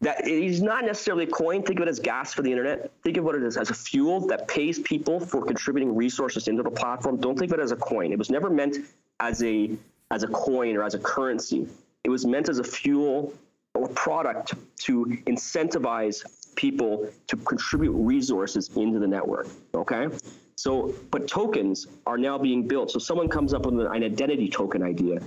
that 0.00 0.26
it 0.26 0.44
is 0.44 0.62
not 0.62 0.84
necessarily 0.84 1.24
a 1.24 1.28
coin. 1.28 1.62
Think 1.62 1.80
of 1.80 1.86
it 1.86 1.88
as 1.88 1.98
gas 1.98 2.32
for 2.32 2.42
the 2.42 2.50
internet. 2.50 2.90
Think 3.02 3.16
of 3.16 3.24
what 3.24 3.34
it 3.34 3.42
is 3.42 3.56
as 3.56 3.70
a 3.70 3.74
fuel 3.74 4.20
that 4.28 4.46
pays 4.46 4.78
people 4.78 5.18
for 5.18 5.44
contributing 5.44 5.94
resources 5.94 6.48
into 6.48 6.62
the 6.62 6.70
platform. 6.70 7.16
Don't 7.18 7.38
think 7.38 7.52
of 7.52 7.58
it 7.58 7.62
as 7.62 7.72
a 7.72 7.76
coin. 7.76 8.12
It 8.12 8.18
was 8.18 8.30
never 8.30 8.48
meant 8.48 8.78
as 9.20 9.42
a 9.42 9.70
as 10.10 10.22
a 10.22 10.28
coin 10.28 10.76
or 10.76 10.84
as 10.84 10.94
a 10.94 10.98
currency. 10.98 11.66
It 12.04 12.10
was 12.10 12.24
meant 12.26 12.48
as 12.48 12.58
a 12.58 12.64
fuel 12.64 13.34
or 13.74 13.88
product 13.88 14.54
to 14.84 15.04
incentivize 15.26 16.54
people 16.56 17.08
to 17.26 17.36
contribute 17.36 17.92
resources 17.92 18.70
into 18.76 18.98
the 18.98 19.06
network. 19.06 19.48
Okay. 19.74 20.08
So, 20.56 20.94
but 21.10 21.28
tokens 21.28 21.86
are 22.06 22.18
now 22.18 22.38
being 22.38 22.66
built. 22.66 22.90
So 22.90 22.98
someone 22.98 23.28
comes 23.28 23.52
up 23.52 23.66
with 23.66 23.78
an 23.78 24.02
identity 24.02 24.48
token 24.48 24.82
idea 24.82 25.20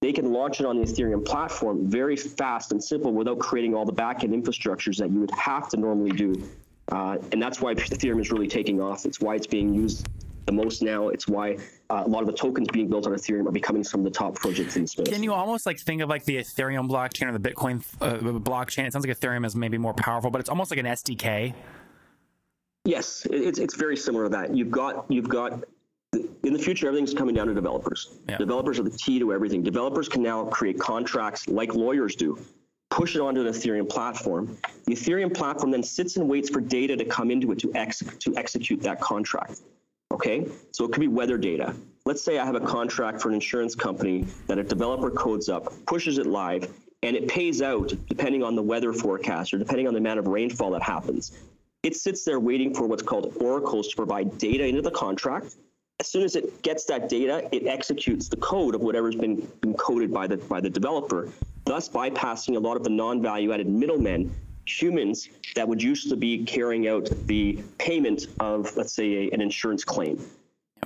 they 0.00 0.12
can 0.12 0.32
launch 0.32 0.60
it 0.60 0.66
on 0.66 0.76
the 0.80 0.84
Ethereum 0.84 1.24
platform 1.24 1.88
very 1.88 2.16
fast 2.16 2.72
and 2.72 2.82
simple 2.82 3.12
without 3.12 3.38
creating 3.38 3.74
all 3.74 3.84
the 3.84 3.92
backend 3.92 4.30
infrastructures 4.30 4.96
that 4.98 5.10
you 5.10 5.20
would 5.20 5.30
have 5.32 5.68
to 5.70 5.76
normally 5.76 6.12
do. 6.12 6.48
Uh, 6.92 7.18
and 7.32 7.42
that's 7.42 7.60
why 7.60 7.74
Ethereum 7.74 8.20
is 8.20 8.30
really 8.30 8.46
taking 8.46 8.80
off. 8.80 9.04
It's 9.04 9.20
why 9.20 9.34
it's 9.34 9.46
being 9.46 9.74
used 9.74 10.08
the 10.48 10.52
most 10.52 10.82
now. 10.82 11.08
It's 11.08 11.28
why 11.28 11.58
uh, 11.90 12.02
a 12.06 12.08
lot 12.08 12.22
of 12.22 12.26
the 12.26 12.32
tokens 12.32 12.68
being 12.72 12.88
built 12.88 13.06
on 13.06 13.12
Ethereum 13.12 13.46
are 13.46 13.52
becoming 13.52 13.84
some 13.84 14.00
of 14.00 14.04
the 14.04 14.10
top 14.10 14.34
projects 14.34 14.76
in 14.76 14.86
space. 14.86 15.08
Can 15.08 15.22
you 15.22 15.34
almost 15.34 15.66
like 15.66 15.78
think 15.78 16.00
of 16.00 16.08
like 16.08 16.24
the 16.24 16.38
Ethereum 16.38 16.88
blockchain 16.88 17.28
or 17.28 17.38
the 17.38 17.50
Bitcoin 17.50 17.84
uh, 18.00 18.16
blockchain? 18.40 18.86
It 18.86 18.92
sounds 18.92 19.06
like 19.06 19.16
Ethereum 19.16 19.44
is 19.44 19.54
maybe 19.54 19.76
more 19.76 19.92
powerful, 19.92 20.30
but 20.30 20.40
it's 20.40 20.48
almost 20.48 20.70
like 20.70 20.80
an 20.80 20.86
SDK. 20.86 21.54
Yes, 22.84 23.26
it's 23.30 23.58
it's 23.58 23.74
very 23.74 23.96
similar 23.96 24.24
to 24.24 24.30
that. 24.30 24.56
You've 24.56 24.70
got 24.70 25.04
you've 25.10 25.28
got 25.28 25.64
in 26.14 26.54
the 26.54 26.58
future, 26.58 26.86
everything's 26.86 27.12
coming 27.12 27.34
down 27.34 27.48
to 27.48 27.54
developers. 27.54 28.16
Yeah. 28.26 28.38
Developers 28.38 28.78
are 28.78 28.84
the 28.84 28.96
key 28.96 29.18
to 29.18 29.34
everything. 29.34 29.62
Developers 29.62 30.08
can 30.08 30.22
now 30.22 30.46
create 30.46 30.78
contracts 30.78 31.46
like 31.48 31.74
lawyers 31.74 32.16
do, 32.16 32.38
push 32.88 33.14
it 33.14 33.20
onto 33.20 33.42
an 33.42 33.46
Ethereum 33.48 33.86
platform. 33.86 34.56
The 34.86 34.94
Ethereum 34.94 35.34
platform 35.34 35.70
then 35.70 35.82
sits 35.82 36.16
and 36.16 36.26
waits 36.26 36.48
for 36.48 36.62
data 36.62 36.96
to 36.96 37.04
come 37.04 37.30
into 37.30 37.52
it 37.52 37.58
to, 37.58 37.74
ex- 37.74 38.02
to 38.20 38.34
execute 38.36 38.80
that 38.80 39.02
contract. 39.02 39.60
Okay, 40.10 40.46
so 40.72 40.84
it 40.84 40.92
could 40.92 41.00
be 41.00 41.08
weather 41.08 41.36
data. 41.36 41.74
Let's 42.06 42.22
say 42.22 42.38
I 42.38 42.44
have 42.46 42.54
a 42.54 42.60
contract 42.60 43.20
for 43.20 43.28
an 43.28 43.34
insurance 43.34 43.74
company 43.74 44.26
that 44.46 44.58
a 44.58 44.62
developer 44.62 45.10
codes 45.10 45.48
up, 45.48 45.72
pushes 45.86 46.16
it 46.16 46.26
live, 46.26 46.72
and 47.02 47.14
it 47.14 47.28
pays 47.28 47.60
out 47.60 47.92
depending 48.08 48.42
on 48.42 48.56
the 48.56 48.62
weather 48.62 48.92
forecast 48.92 49.52
or 49.52 49.58
depending 49.58 49.86
on 49.86 49.92
the 49.92 49.98
amount 49.98 50.18
of 50.18 50.26
rainfall 50.26 50.70
that 50.70 50.82
happens. 50.82 51.38
It 51.82 51.94
sits 51.94 52.24
there 52.24 52.40
waiting 52.40 52.74
for 52.74 52.86
what's 52.86 53.02
called 53.02 53.36
oracles 53.40 53.88
to 53.88 53.96
provide 53.96 54.38
data 54.38 54.66
into 54.66 54.82
the 54.82 54.90
contract. 54.90 55.56
As 56.00 56.08
soon 56.08 56.22
as 56.22 56.36
it 56.36 56.62
gets 56.62 56.84
that 56.86 57.08
data, 57.08 57.48
it 57.52 57.66
executes 57.66 58.28
the 58.28 58.36
code 58.36 58.74
of 58.74 58.80
whatever's 58.80 59.14
been, 59.14 59.46
been 59.60 59.74
coded 59.74 60.12
by 60.12 60.26
the 60.26 60.38
by 60.38 60.60
the 60.60 60.70
developer, 60.70 61.28
thus 61.64 61.88
bypassing 61.88 62.56
a 62.56 62.58
lot 62.58 62.76
of 62.76 62.82
the 62.82 62.90
non-value 62.90 63.52
added 63.52 63.68
middlemen 63.68 64.34
humans 64.68 65.30
that 65.54 65.66
would 65.66 65.82
used 65.82 66.08
to 66.10 66.16
be 66.16 66.44
carrying 66.44 66.88
out 66.88 67.08
the 67.26 67.64
payment 67.78 68.22
of, 68.38 68.70
let's 68.76 68.94
say, 68.94 69.30
an 69.30 69.40
insurance 69.40 69.84
claim. 69.84 70.28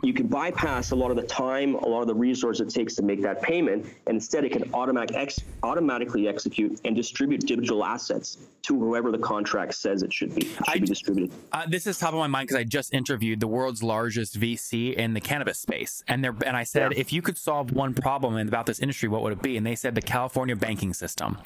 You 0.03 0.13
can 0.13 0.27
bypass 0.27 0.91
a 0.91 0.97
lot 0.97 1.11
of 1.11 1.17
the 1.17 1.23
time, 1.23 1.75
a 1.77 1.87
lot 1.87 2.01
of 2.01 2.07
the 2.09 2.15
resource 2.15 2.61
it 2.61 2.71
takes 2.71 2.95
to 2.97 3.03
make 3.03 3.21
that 3.23 3.43
payment, 3.43 3.85
and 4.07 4.17
instead 4.17 4.45
it 4.45 4.51
can 4.53 4.73
automatic 4.75 5.15
ex- 5.17 5.41
automatically 5.63 6.27
execute 6.29 6.81
and 6.85 6.97
distribute 6.97 7.47
digital 7.47 7.85
assets 7.85 8.39
to 8.63 8.79
whoever 8.79 9.11
the 9.13 9.19
contract 9.19 9.75
says 9.75 10.03
it 10.03 10.13
should 10.13 10.35
be 10.35 10.47
should 10.47 10.57
I- 10.69 10.79
be 10.79 10.87
distributed. 10.87 11.31
Uh, 11.53 11.67
this 11.69 11.87
is 11.87 11.99
top 11.99 12.13
of 12.15 12.19
my 12.19 12.27
mind 12.27 12.49
because 12.49 12.61
I 12.61 12.65
just 12.65 12.95
interviewed 12.95 13.39
the 13.41 13.47
world's 13.49 13.83
largest 13.83 14.39
VC 14.41 14.95
in 14.97 15.15
the 15.15 15.21
cannabis 15.21 15.59
space, 15.59 16.03
and 16.09 16.25
they 16.25 16.31
and 16.47 16.57
I 16.57 16.65
said, 16.65 16.93
Yeah. 16.93 16.99
if 17.01 17.13
you 17.13 17.23
could 17.23 17.37
solve 17.39 17.73
one 17.73 17.93
problem 17.95 18.37
in- 18.39 18.49
about 18.49 18.67
this 18.67 18.81
industry, 18.81 19.09
what 19.09 19.23
would 19.23 19.33
it 19.35 19.43
be? 19.43 19.57
And 19.57 19.67
they 19.67 19.75
said 19.77 19.95
the 19.95 20.03
California 20.03 20.57
banking 20.57 20.95
system. 20.95 21.39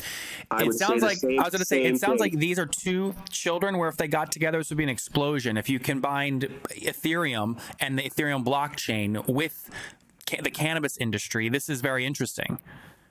I 0.50 0.62
it 0.62 0.66
would 0.68 0.76
say 0.78 0.84
sounds 0.86 1.02
like 1.02 1.18
same- 1.18 1.40
I 1.40 1.42
was 1.42 1.50
going 1.50 1.60
to 1.60 1.64
say 1.66 1.82
it 1.84 1.98
sounds 1.98 2.20
thing. 2.22 2.32
like 2.32 2.38
these 2.40 2.58
are 2.58 2.66
two 2.66 3.14
children 3.28 3.76
where 3.76 3.88
if 3.88 3.96
they 3.96 4.08
got 4.08 4.30
together, 4.32 4.58
this 4.58 4.70
would 4.70 4.78
be 4.78 4.84
an 4.84 4.88
explosion. 4.90 5.56
If 5.56 5.68
you 5.68 5.78
combined 5.78 6.48
Ethereum 6.70 7.58
and 7.80 7.98
the 7.98 8.02
Ethereum 8.02 8.35
blockchain 8.44 9.26
with 9.28 9.70
ca- 10.28 10.42
the 10.42 10.50
cannabis 10.50 10.96
industry, 10.96 11.48
this 11.48 11.68
is 11.68 11.80
very 11.80 12.04
interesting. 12.06 12.58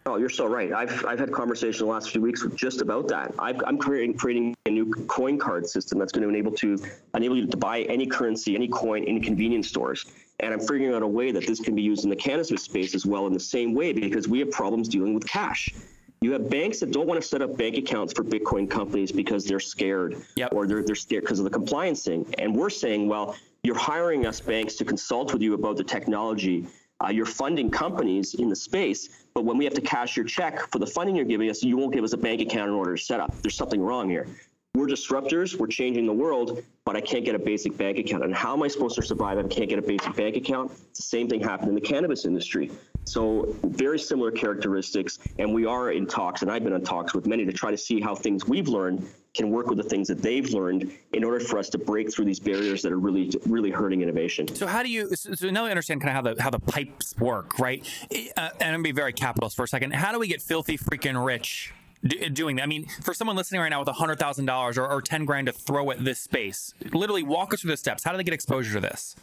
Oh, 0.08 0.18
you're 0.18 0.30
so 0.30 0.46
right. 0.46 0.72
I've, 0.72 1.04
I've 1.04 1.18
had 1.18 1.32
conversations 1.32 1.80
the 1.80 1.86
last 1.86 2.12
few 2.12 2.22
weeks 2.22 2.44
with 2.44 2.56
just 2.56 2.80
about 2.82 3.08
that. 3.08 3.34
I've, 3.40 3.60
I'm 3.66 3.80
creating 3.80 4.16
creating 4.16 4.56
a 4.68 4.70
new 4.70 4.92
coin 5.08 5.40
card 5.40 5.68
system 5.68 5.98
that's 5.98 6.12
going 6.12 6.22
to 6.22 6.30
enable 6.30 6.52
to 6.58 6.78
enable 7.16 7.36
you 7.36 7.48
to 7.48 7.58
buy 7.58 7.82
any 7.84 8.06
currency, 8.06 8.54
any 8.56 8.68
coin 8.68 9.04
in 9.06 9.20
convenience 9.20 9.68
stores. 9.68 10.06
And 10.42 10.54
I'm 10.54 10.60
figuring 10.60 10.94
out 10.94 11.02
a 11.02 11.08
way 11.08 11.32
that 11.32 11.48
this 11.48 11.60
can 11.60 11.74
be 11.74 11.82
used 11.82 12.04
in 12.04 12.12
the 12.12 12.16
cannabis 12.16 12.62
space 12.62 12.94
as 12.94 13.06
well 13.08 13.26
in 13.26 13.34
the 13.34 13.40
same 13.40 13.74
way 13.74 13.94
because 13.94 14.28
we 14.28 14.38
have 14.40 14.52
problems 14.52 14.88
dealing 14.90 15.16
with 15.16 15.26
cash. 15.28 15.74
You 16.22 16.34
have 16.34 16.50
banks 16.52 16.80
that 16.82 16.92
don't 16.92 17.08
want 17.08 17.20
to 17.22 17.28
set 17.28 17.42
up 17.42 17.58
bank 17.58 17.76
accounts 17.78 18.14
for 18.14 18.24
Bitcoin 18.24 18.70
companies 18.70 19.12
because 19.12 19.46
they're 19.46 19.60
scared 19.60 20.18
Yep. 20.36 20.54
or 20.54 20.68
they're, 20.68 20.84
they're 20.84 20.96
scared 20.96 21.24
because 21.24 21.40
of 21.40 21.46
the 21.46 21.52
compliance 21.52 22.04
thing. 22.04 22.32
And 22.38 22.56
we're 22.56 22.70
saying, 22.70 23.08
well, 23.08 23.36
you're 23.66 23.76
hiring 23.76 24.28
us 24.28 24.40
banks 24.40 24.76
to 24.76 24.86
consult 24.86 25.34
with 25.34 25.42
you 25.42 25.56
about 25.56 25.76
the 25.76 25.84
technology. 25.84 26.68
Uh, 27.04 27.10
you're 27.10 27.26
funding 27.26 27.70
companies 27.72 28.36
in 28.36 28.48
the 28.48 28.56
space, 28.56 29.10
but 29.34 29.44
when 29.44 29.58
we 29.58 29.66
have 29.66 29.74
to 29.74 29.82
cash 29.82 30.16
your 30.16 30.26
check 30.26 30.72
for 30.72 30.80
the 30.80 30.86
funding 30.86 31.16
you're 31.16 31.26
giving 31.26 31.50
us, 31.50 31.64
you 31.64 31.76
won't 31.76 31.94
give 31.94 32.04
us 32.04 32.14
a 32.14 32.18
bank 32.18 32.42
account 32.42 32.70
in 32.70 32.76
order 32.76 32.96
to 32.96 33.04
set 33.04 33.20
up. 33.20 33.42
There's 33.42 33.58
something 33.58 33.82
wrong 33.82 34.10
here. 34.10 34.28
We're 34.76 34.88
disruptors. 34.88 35.58
We're 35.58 35.68
changing 35.68 36.06
the 36.06 36.14
world, 36.14 36.62
but 36.84 36.98
I 36.98 37.02
can't 37.02 37.24
get 37.24 37.34
a 37.34 37.40
basic 37.40 37.78
bank 37.78 37.98
account. 37.98 38.26
And 38.26 38.36
how 38.36 38.52
am 38.52 38.62
I 38.62 38.68
supposed 38.68 38.96
to 38.96 39.02
survive 39.02 39.38
if 39.38 39.46
I 39.46 39.48
can't 39.48 39.70
get 39.70 39.80
a 39.80 39.82
basic 39.82 40.14
bank 40.18 40.36
account? 40.36 40.70
It's 40.90 41.00
the 41.00 41.04
same 41.04 41.30
thing 41.30 41.40
happened 41.40 41.70
in 41.70 41.76
the 41.76 41.82
cannabis 41.82 42.26
industry. 42.26 42.70
So 43.06 43.56
very 43.64 43.98
similar 43.98 44.32
characteristics, 44.32 45.20
and 45.40 45.54
we 45.54 45.66
are 45.66 45.92
in 45.92 46.06
talks, 46.06 46.42
and 46.42 46.52
I've 46.52 46.66
been 46.66 46.74
in 46.74 46.84
talks 46.84 47.14
with 47.14 47.26
many 47.26 47.46
to 47.46 47.54
try 47.54 47.72
to 47.72 47.78
see 47.78 48.02
how 48.02 48.16
things 48.16 48.48
we've 48.50 48.68
learned 48.68 49.08
can 49.34 49.50
work 49.50 49.68
with 49.68 49.78
the 49.78 49.84
things 49.84 50.10
that 50.10 50.22
they've 50.22 50.50
learned 50.52 50.92
in 51.14 51.24
order 51.24 51.40
for 51.40 51.58
us 51.58 51.70
to 51.70 51.78
break 51.78 52.14
through 52.14 52.26
these 52.26 52.40
barriers 52.40 52.82
that 52.82 52.92
are 52.92 53.00
really, 53.00 53.32
really 53.48 53.72
hurting 53.72 54.02
innovation. 54.02 54.54
So 54.56 54.68
how 54.68 54.84
do 54.84 54.90
you? 54.90 55.16
So 55.16 55.52
now 55.52 55.66
I 55.66 55.70
understand 55.70 56.02
kind 56.02 56.18
of 56.18 56.26
how 56.26 56.34
the 56.34 56.42
how 56.42 56.50
the 56.50 56.60
pipes 56.60 57.16
work, 57.18 57.60
right? 57.60 57.88
Uh, 58.12 58.16
and 58.36 58.54
I'm 58.60 58.72
gonna 58.74 58.84
be 58.84 58.92
very 58.92 59.14
capitalist 59.14 59.56
for 59.56 59.64
a 59.64 59.68
second. 59.68 59.94
How 59.94 60.12
do 60.12 60.20
we 60.20 60.28
get 60.28 60.42
filthy 60.42 60.78
freaking 60.78 61.24
rich? 61.24 61.74
D- 62.06 62.30
Doing 62.30 62.58
that, 62.58 62.64
I 62.64 62.68
mean, 62.68 62.88
for 63.02 63.14
someone 63.14 63.36
listening 63.36 63.62
right 63.62 63.70
now 63.70 63.80
with 63.80 63.90
hundred 63.90 64.20
thousand 64.20 64.46
dollars 64.46 64.78
or 64.78 65.02
ten 65.02 65.26
grand 65.26 65.48
to 65.48 65.54
throw 65.54 65.92
at 65.92 66.04
this 66.04 66.20
space, 66.20 66.74
literally 66.94 67.24
walk 67.24 67.54
us 67.54 67.62
through 67.62 67.72
the 67.72 67.78
steps. 67.78 68.04
How 68.04 68.12
do 68.12 68.18
they 68.18 68.24
get 68.24 68.34
exposure 68.34 68.74
to 68.74 68.80
this? 68.80 69.16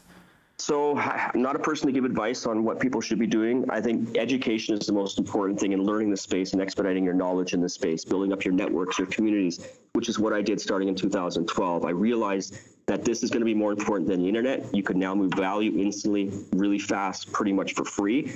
So 0.59 0.97
I'm 0.97 1.43
not 1.43 1.57
a 1.57 1.59
person 1.59 1.89
to 1.89 1.93
give 1.93 2.05
advice 2.05 2.47
on 2.47 2.63
what 2.63 2.79
people 2.79 3.01
should 3.01 3.19
be 3.19 3.27
doing. 3.27 3.65
I 3.69 3.81
think 3.81 4.17
education 4.17 4.79
is 4.79 4.87
the 4.87 4.93
most 4.93 5.19
important 5.19 5.59
thing 5.59 5.73
in 5.73 5.83
learning 5.83 6.11
the 6.11 6.17
space 6.17 6.53
and 6.53 6.63
expediting 6.63 7.05
your 7.05 7.15
knowledge 7.15 7.53
in 7.53 7.61
the 7.61 7.69
space, 7.69 8.05
building 8.05 8.33
up 8.33 8.45
your 8.45 8.55
networks, 8.55 8.97
your 8.97 9.09
communities, 9.09 9.67
which 9.95 10.09
is 10.09 10.21
what 10.21 10.33
I 10.33 10.41
did 10.41 10.61
starting 10.61 10.87
in 10.87 10.95
2012. 10.95 11.85
I 11.85 11.91
realized 11.91 12.59
that 12.87 13.05
this 13.05 13.25
is 13.25 13.31
going 13.31 13.41
to 13.41 13.47
be 13.47 13.55
more 13.55 13.73
important 13.73 14.09
than 14.09 14.23
the 14.23 14.29
internet. 14.29 14.73
You 14.73 14.85
could 14.85 14.97
now 14.97 15.17
move 15.17 15.33
value 15.35 15.81
instantly, 15.81 16.31
really 16.53 16.79
fast, 16.79 17.33
pretty 17.33 17.53
much 17.53 17.75
for 17.75 17.85
free. 17.85 18.33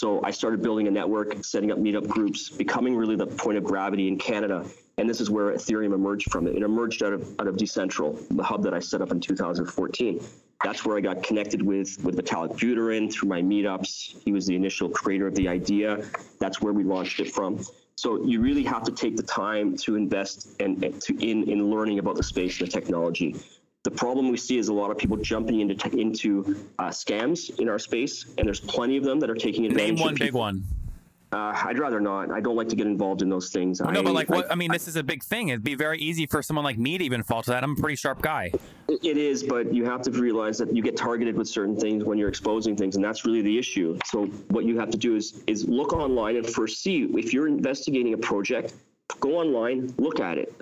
So 0.00 0.18
I 0.24 0.30
started 0.30 0.62
building 0.62 0.88
a 0.88 0.90
network, 0.90 1.44
setting 1.44 1.70
up 1.70 1.76
meetup 1.76 2.08
groups, 2.08 2.48
becoming 2.48 2.96
really 2.96 3.16
the 3.16 3.26
point 3.26 3.58
of 3.58 3.64
gravity 3.64 4.08
in 4.08 4.16
Canada. 4.16 4.64
And 4.96 5.06
this 5.06 5.20
is 5.20 5.28
where 5.28 5.52
Ethereum 5.52 5.92
emerged 5.92 6.32
from. 6.32 6.46
It 6.46 6.62
emerged 6.62 7.02
out 7.02 7.12
of 7.12 7.38
out 7.38 7.46
of 7.46 7.56
Decentral, 7.56 8.16
the 8.34 8.42
hub 8.42 8.62
that 8.62 8.72
I 8.72 8.78
set 8.78 9.02
up 9.02 9.10
in 9.10 9.20
2014. 9.20 10.24
That's 10.64 10.86
where 10.86 10.96
I 10.96 11.02
got 11.02 11.22
connected 11.22 11.60
with 11.60 12.02
with 12.02 12.16
Vitalik 12.16 12.56
Buterin 12.58 13.12
through 13.12 13.28
my 13.28 13.42
meetups. 13.42 14.22
He 14.24 14.32
was 14.32 14.46
the 14.46 14.56
initial 14.56 14.88
creator 14.88 15.26
of 15.26 15.34
the 15.34 15.46
idea. 15.48 16.02
That's 16.38 16.62
where 16.62 16.72
we 16.72 16.82
launched 16.82 17.20
it 17.20 17.30
from. 17.30 17.62
So 17.96 18.24
you 18.24 18.40
really 18.40 18.64
have 18.64 18.84
to 18.84 18.92
take 18.92 19.18
the 19.18 19.22
time 19.22 19.76
to 19.84 19.96
invest 19.96 20.56
and, 20.60 20.82
and 20.82 20.98
to 21.02 21.12
in 21.22 21.46
in 21.50 21.70
learning 21.70 21.98
about 21.98 22.16
the 22.16 22.22
space 22.22 22.58
and 22.58 22.66
the 22.66 22.72
technology. 22.72 23.36
The 23.82 23.90
problem 23.90 24.28
we 24.30 24.36
see 24.36 24.58
is 24.58 24.68
a 24.68 24.74
lot 24.74 24.90
of 24.90 24.98
people 24.98 25.16
jumping 25.16 25.60
into 25.60 25.74
te- 25.74 25.98
into 26.00 26.54
uh, 26.78 26.88
scams 26.88 27.58
in 27.58 27.68
our 27.68 27.78
space, 27.78 28.26
and 28.36 28.46
there's 28.46 28.60
plenty 28.60 28.98
of 28.98 29.04
them 29.04 29.18
that 29.20 29.30
are 29.30 29.34
taking 29.34 29.64
advantage. 29.64 29.94
Name 29.96 30.04
one 30.04 30.12
of 30.12 30.18
big 30.18 30.34
one. 30.34 30.64
Uh, 31.32 31.54
I'd 31.64 31.78
rather 31.78 32.00
not. 32.00 32.30
I 32.30 32.40
don't 32.40 32.56
like 32.56 32.68
to 32.70 32.76
get 32.76 32.86
involved 32.88 33.22
in 33.22 33.30
those 33.30 33.50
things. 33.50 33.80
No, 33.80 33.88
I, 33.88 34.02
but 34.02 34.12
like, 34.12 34.28
what? 34.28 34.50
I- 34.50 34.52
I 34.52 34.54
mean, 34.56 34.70
this 34.70 34.86
is 34.86 34.96
a 34.96 35.02
big 35.02 35.22
thing. 35.22 35.48
It'd 35.48 35.64
be 35.64 35.76
very 35.76 35.98
easy 35.98 36.26
for 36.26 36.42
someone 36.42 36.64
like 36.64 36.76
me 36.76 36.98
to 36.98 37.04
even 37.04 37.22
fall 37.22 37.42
to 37.42 37.50
that. 37.52 37.62
I'm 37.64 37.72
a 37.72 37.76
pretty 37.76 37.96
sharp 37.96 38.20
guy. 38.20 38.52
It 38.88 39.16
is, 39.16 39.44
but 39.44 39.72
you 39.72 39.86
have 39.86 40.02
to 40.02 40.10
realize 40.10 40.58
that 40.58 40.76
you 40.76 40.82
get 40.82 40.96
targeted 40.96 41.36
with 41.38 41.48
certain 41.48 41.76
things 41.78 42.04
when 42.04 42.18
you're 42.18 42.28
exposing 42.28 42.76
things, 42.76 42.96
and 42.96 43.04
that's 43.04 43.24
really 43.24 43.40
the 43.40 43.56
issue. 43.58 43.96
So 44.04 44.26
what 44.48 44.64
you 44.66 44.78
have 44.78 44.90
to 44.90 44.98
do 44.98 45.16
is 45.16 45.42
is 45.46 45.66
look 45.66 45.94
online 45.94 46.36
and 46.36 46.46
first 46.46 46.82
see 46.82 47.04
if 47.14 47.32
you're 47.32 47.48
investigating 47.48 48.12
a 48.12 48.18
project. 48.18 48.74
Go 49.20 49.36
online, 49.38 49.94
look 49.96 50.20
at 50.20 50.36
it. 50.36 50.52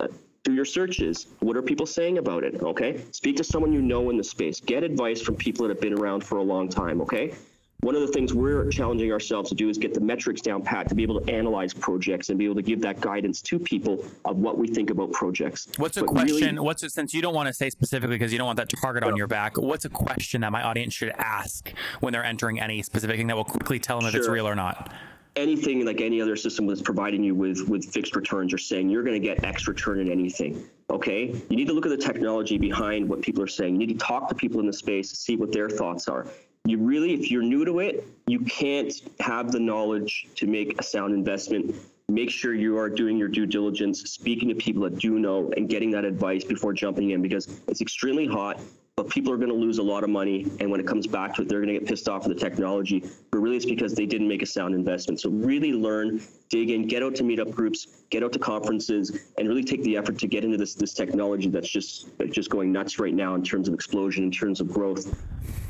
Your 0.49 0.65
searches. 0.65 1.27
What 1.39 1.55
are 1.55 1.61
people 1.61 1.85
saying 1.85 2.17
about 2.17 2.43
it? 2.43 2.61
Okay. 2.61 3.01
Speak 3.11 3.37
to 3.37 3.43
someone 3.43 3.71
you 3.71 3.81
know 3.81 4.09
in 4.09 4.17
the 4.17 4.23
space. 4.23 4.59
Get 4.59 4.83
advice 4.83 5.21
from 5.21 5.35
people 5.35 5.67
that 5.67 5.73
have 5.75 5.81
been 5.81 5.93
around 5.93 6.23
for 6.23 6.37
a 6.39 6.43
long 6.43 6.67
time. 6.69 7.01
Okay. 7.01 7.33
One 7.81 7.95
of 7.95 8.01
the 8.01 8.07
things 8.09 8.33
we're 8.33 8.67
challenging 8.69 9.09
ourselves 9.09 9.47
to 9.51 9.55
do 9.55 9.69
is 9.69 9.77
get 9.77 9.93
the 9.93 10.01
metrics 10.01 10.41
down 10.41 10.61
pat 10.63 10.89
to 10.89 10.95
be 10.95 11.03
able 11.03 11.21
to 11.21 11.31
analyze 11.33 11.73
projects 11.73 12.27
and 12.27 12.37
be 12.37 12.43
able 12.43 12.55
to 12.55 12.61
give 12.61 12.81
that 12.81 12.99
guidance 12.99 13.41
to 13.43 13.57
people 13.57 14.03
of 14.25 14.35
what 14.35 14.57
we 14.57 14.67
think 14.67 14.89
about 14.89 15.13
projects. 15.13 15.69
What's 15.77 15.95
a 15.95 16.01
But 16.01 16.13
really- 16.13 16.27
question? 16.41 16.61
what's 16.61 16.83
a, 16.83 16.89
since 16.89 17.13
you 17.13 17.21
don't 17.21 17.33
want 17.33 17.47
to 17.47 17.53
say 17.53 17.69
specifically 17.69 18.15
because 18.17 18.33
you 18.33 18.37
don't 18.37 18.47
want 18.47 18.57
that 18.57 18.67
target 18.81 19.03
on 19.05 19.15
your 19.15 19.27
back? 19.27 19.57
What's 19.57 19.85
a 19.85 19.89
question 19.89 20.41
that 20.41 20.51
my 20.51 20.61
audience 20.61 20.93
should 20.93 21.13
ask 21.17 21.71
when 22.01 22.11
they're 22.11 22.25
entering 22.25 22.59
any 22.59 22.81
specific 22.83 23.15
thing 23.15 23.27
that 23.27 23.37
will 23.37 23.45
quickly 23.45 23.79
tell 23.79 23.99
them 23.99 24.09
if 24.09 24.15
it's 24.15 24.27
real 24.27 24.47
or 24.47 24.55
not? 24.55 24.91
Anything 25.39 25.85
like 25.85 26.01
any 26.01 26.21
other 26.21 26.35
system 26.35 26.67
that's 26.67 26.81
providing 26.81 27.23
you 27.23 27.33
with 27.33 27.67
with 27.67 27.85
fixed 27.85 28.15
returns 28.15 28.53
or 28.53 28.57
saying 28.57 28.89
you're 28.89 29.03
going 29.03 29.19
to 29.19 29.25
get 29.25 29.43
X 29.43 29.67
return 29.67 29.99
in 29.99 30.11
anything. 30.11 30.63
Okay, 30.89 31.27
you 31.49 31.55
need 31.55 31.67
to 31.67 31.73
look 31.73 31.85
at 31.85 31.89
the 31.89 31.97
technology 31.97 32.57
behind 32.57 33.07
what 33.07 33.21
people 33.21 33.41
are 33.41 33.47
saying. 33.47 33.73
You 33.73 33.87
need 33.87 33.99
to 33.99 34.05
talk 34.05 34.29
to 34.29 34.35
people 34.35 34.59
in 34.59 34.67
the 34.67 34.73
space, 34.73 35.11
see 35.11 35.35
what 35.35 35.51
their 35.51 35.69
thoughts 35.69 36.07
are. 36.07 36.27
You 36.65 36.77
really, 36.77 37.13
if 37.13 37.31
you're 37.31 37.41
new 37.41 37.65
to 37.65 37.79
it, 37.79 38.05
you 38.27 38.41
can't 38.41 38.93
have 39.19 39.51
the 39.51 39.59
knowledge 39.59 40.27
to 40.35 40.45
make 40.45 40.79
a 40.79 40.83
sound 40.83 41.13
investment. 41.13 41.75
Make 42.09 42.29
sure 42.29 42.53
you 42.53 42.77
are 42.77 42.89
doing 42.89 43.17
your 43.17 43.27
due 43.27 43.45
diligence, 43.45 44.01
speaking 44.01 44.49
to 44.49 44.55
people 44.55 44.83
that 44.83 44.97
do 44.97 45.19
know, 45.19 45.51
and 45.55 45.69
getting 45.69 45.91
that 45.91 46.05
advice 46.05 46.43
before 46.43 46.73
jumping 46.73 47.11
in 47.11 47.21
because 47.21 47.47
it's 47.67 47.81
extremely 47.81 48.27
hot 48.27 48.59
but 48.99 49.07
people 49.07 49.31
are 49.31 49.37
going 49.37 49.47
to 49.47 49.55
lose 49.55 49.77
a 49.77 49.83
lot 49.83 50.03
of 50.03 50.09
money. 50.09 50.45
And 50.59 50.69
when 50.69 50.81
it 50.81 50.85
comes 50.85 51.07
back 51.07 51.33
to 51.35 51.43
it, 51.43 51.47
they're 51.47 51.61
going 51.61 51.73
to 51.73 51.79
get 51.79 51.87
pissed 51.87 52.09
off 52.09 52.27
with 52.27 52.37
the 52.37 52.49
technology. 52.49 53.09
But 53.31 53.37
really, 53.37 53.55
it's 53.55 53.65
because 53.65 53.95
they 53.95 54.05
didn't 54.05 54.27
make 54.27 54.41
a 54.41 54.45
sound 54.45 54.75
investment. 54.75 55.21
So 55.21 55.29
really 55.29 55.71
learn, 55.71 56.19
dig 56.49 56.69
in, 56.69 56.85
get 56.85 57.01
out 57.01 57.15
to 57.15 57.23
meetup 57.23 57.49
groups, 57.49 57.87
get 58.09 58.25
out 58.25 58.33
to 58.33 58.39
conferences, 58.39 59.17
and 59.37 59.47
really 59.47 59.63
take 59.63 59.81
the 59.83 59.95
effort 59.95 60.17
to 60.19 60.27
get 60.27 60.43
into 60.43 60.57
this 60.57 60.75
this 60.75 60.93
technology 60.93 61.47
that's 61.47 61.69
just 61.69 62.17
that's 62.17 62.31
just 62.31 62.49
going 62.49 62.73
nuts 62.73 62.99
right 62.99 63.13
now 63.13 63.35
in 63.35 63.41
terms 63.41 63.69
of 63.69 63.73
explosion, 63.73 64.25
in 64.25 64.31
terms 64.31 64.59
of 64.59 64.69
growth. 64.69 65.17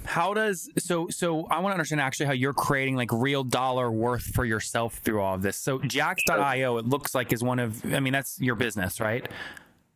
How 0.06 0.34
does 0.34 0.68
so 0.80 1.08
so 1.10 1.46
I 1.52 1.60
want 1.60 1.70
to 1.70 1.74
understand 1.76 2.02
actually 2.02 2.26
how 2.26 2.32
you're 2.32 2.54
creating 2.54 2.96
like 2.96 3.12
real 3.12 3.44
dollar 3.44 3.92
worth 3.92 4.24
for 4.24 4.44
yourself 4.44 4.96
through 5.04 5.22
all 5.22 5.36
of 5.36 5.44
this. 5.44 5.56
So 5.56 5.78
Jaxx.io 5.78 6.80
it 6.80 6.88
looks 6.88 7.14
like 7.14 7.32
is 7.32 7.44
one 7.44 7.60
of 7.60 7.86
I 7.94 8.00
mean 8.00 8.14
that's 8.14 8.42
your 8.42 8.56
business, 8.56 9.00
right? 9.00 9.30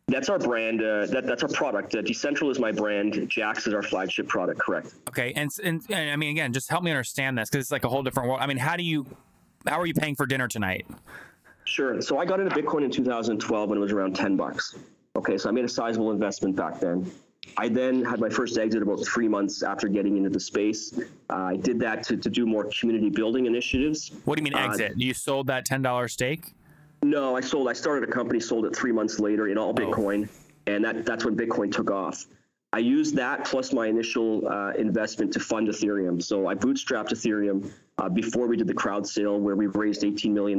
That's 0.06 0.28
our 0.28 0.38
brand. 0.38 0.82
Uh, 0.82 1.06
that, 1.06 1.26
that's 1.26 1.42
our 1.42 1.48
product. 1.48 1.94
Uh, 1.94 2.02
Decentral 2.02 2.50
is 2.50 2.58
my 2.58 2.70
brand. 2.72 3.14
Jaxx 3.14 3.66
is 3.66 3.72
our 3.74 3.82
flagship 3.82 4.28
product. 4.28 4.60
Correct. 4.60 4.94
Okay. 5.08 5.32
And 5.34 5.50
and, 5.62 5.82
and 5.88 6.10
I 6.10 6.16
mean 6.16 6.30
again, 6.30 6.52
just 6.52 6.68
help 6.68 6.84
me 6.84 6.90
understand 6.90 7.38
this 7.38 7.48
cuz 7.48 7.60
it's 7.62 7.70
like 7.72 7.84
a 7.84 7.88
whole 7.88 8.02
different 8.02 8.28
world. 8.28 8.40
I 8.42 8.46
mean, 8.46 8.58
how 8.58 8.76
do 8.76 8.82
you 8.82 9.06
how 9.66 9.80
are 9.80 9.86
you 9.86 9.94
paying 9.94 10.14
for 10.14 10.26
dinner 10.26 10.46
tonight? 10.46 10.86
Sure. 11.64 12.02
So 12.02 12.18
I 12.18 12.26
got 12.26 12.38
into 12.40 12.54
Bitcoin 12.54 12.84
in 12.84 12.90
2012 12.90 13.68
when 13.70 13.78
it 13.78 13.80
was 13.80 13.92
around 13.92 14.14
10 14.14 14.36
bucks. 14.36 14.76
Okay, 15.16 15.38
so 15.38 15.48
I 15.48 15.52
made 15.52 15.64
a 15.64 15.68
sizable 15.68 16.10
investment 16.10 16.54
back 16.54 16.80
then. 16.80 17.10
I 17.56 17.68
then 17.68 18.04
had 18.04 18.20
my 18.20 18.28
first 18.28 18.58
exit 18.58 18.82
about 18.82 19.04
three 19.06 19.28
months 19.28 19.62
after 19.62 19.86
getting 19.88 20.16
into 20.18 20.28
the 20.28 20.40
space. 20.40 20.98
Uh, 21.30 21.34
I 21.34 21.56
did 21.56 21.78
that 21.80 22.02
to, 22.04 22.16
to 22.18 22.28
do 22.28 22.44
more 22.46 22.68
community 22.78 23.08
building 23.10 23.46
initiatives. 23.46 24.10
What 24.24 24.36
do 24.36 24.40
you 24.40 24.44
mean 24.44 24.54
Uh, 24.54 24.66
exit? 24.68 24.92
you 24.98 25.14
sold 25.14 25.46
that 25.46 25.64
ten 25.64 25.80
dollar 25.80 26.08
stake? 26.08 26.52
No, 27.04 27.36
I 27.36 27.42
sold. 27.42 27.68
I 27.68 27.74
started 27.74 28.08
a 28.08 28.10
company, 28.10 28.40
sold 28.40 28.64
it 28.64 28.74
three 28.74 28.90
months 28.90 29.20
later 29.20 29.48
in 29.48 29.58
all 29.58 29.70
Oh. 29.70 29.74
Bitcoin, 29.74 30.26
and 30.66 30.82
that 30.84 31.04
that's 31.04 31.22
when 31.24 31.36
Bitcoin 31.36 31.70
took 31.70 31.90
off. 31.90 32.24
I 32.72 32.78
used 32.78 33.14
that 33.16 33.44
plus 33.44 33.72
my 33.74 33.86
initial 33.86 34.48
uh, 34.48 34.72
investment 34.72 35.32
to 35.34 35.40
fund 35.40 35.68
Ethereum. 35.68 36.20
So 36.22 36.46
I 36.48 36.54
bootstrapped 36.54 37.10
Ethereum 37.10 37.70
uh, 37.98 38.08
before 38.08 38.48
we 38.48 38.56
did 38.56 38.66
the 38.66 38.74
crowd 38.74 39.06
sale, 39.06 39.38
where 39.38 39.54
we 39.54 39.66
raised 39.66 40.02
$18 40.02 40.30
million. 40.32 40.58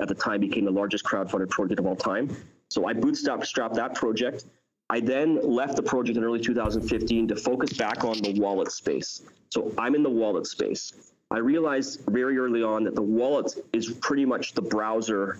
At 0.00 0.08
the 0.08 0.16
time, 0.18 0.40
became 0.40 0.64
the 0.64 0.72
largest 0.72 1.04
crowdfunded 1.04 1.50
project 1.50 1.78
of 1.78 1.86
all 1.86 1.94
time. 1.94 2.34
So 2.68 2.86
I 2.86 2.94
bootstrapped 2.94 3.44
strapped 3.46 3.74
that 3.74 3.94
project. 3.94 4.46
I 4.90 4.98
then 4.98 5.40
left 5.42 5.76
the 5.76 5.82
project 5.82 6.16
in 6.16 6.24
early 6.24 6.40
2015 6.40 7.28
to 7.28 7.36
focus 7.36 7.74
back 7.74 8.02
on 8.02 8.16
the 8.22 8.40
wallet 8.40 8.72
space. 8.72 9.22
So 9.50 9.72
I'm 9.78 9.94
in 9.94 10.02
the 10.02 10.10
wallet 10.10 10.46
space. 10.46 11.12
I 11.30 11.38
realized 11.38 12.02
very 12.08 12.38
early 12.38 12.62
on 12.62 12.82
that 12.84 12.94
the 12.94 13.02
wallet 13.02 13.56
is 13.72 13.90
pretty 13.90 14.24
much 14.24 14.54
the 14.54 14.62
browser 14.62 15.38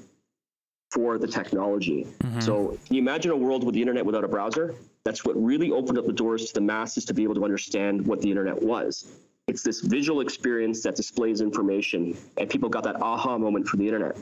for 0.93 1.19
the 1.19 1.27
technology. 1.27 2.07
Mm-hmm. 2.21 2.41
So 2.41 2.79
can 2.87 2.97
you 2.97 3.01
imagine 3.01 3.31
a 3.31 3.37
world 3.37 3.65
with 3.65 3.75
the 3.75 3.81
internet 3.81 4.05
without 4.05 4.25
a 4.25 4.29
browser? 4.29 4.75
That's 5.05 5.25
what 5.25 5.35
really 5.43 5.71
opened 5.71 5.99
up 5.99 6.07
the 6.07 6.13
doors 6.13 6.47
to 6.47 6.55
the 6.55 6.61
masses 6.61 7.05
to 7.07 7.15
be 7.15 7.23
able 7.23 7.35
to 7.37 7.45
understand 7.45 8.07
what 8.07 8.21
the 8.21 8.29
internet 8.29 8.63
was. 8.63 9.11
It's 9.49 9.63
this 9.63 9.81
visual 9.81 10.21
experience 10.21 10.83
that 10.83 10.95
displays 10.95 11.41
information, 11.41 12.17
and 12.37 12.49
people 12.49 12.69
got 12.69 12.85
that 12.85 13.03
aha 13.03 13.39
moment 13.39 13.67
for 13.67 13.77
the 13.77 13.85
internet. 13.85 14.17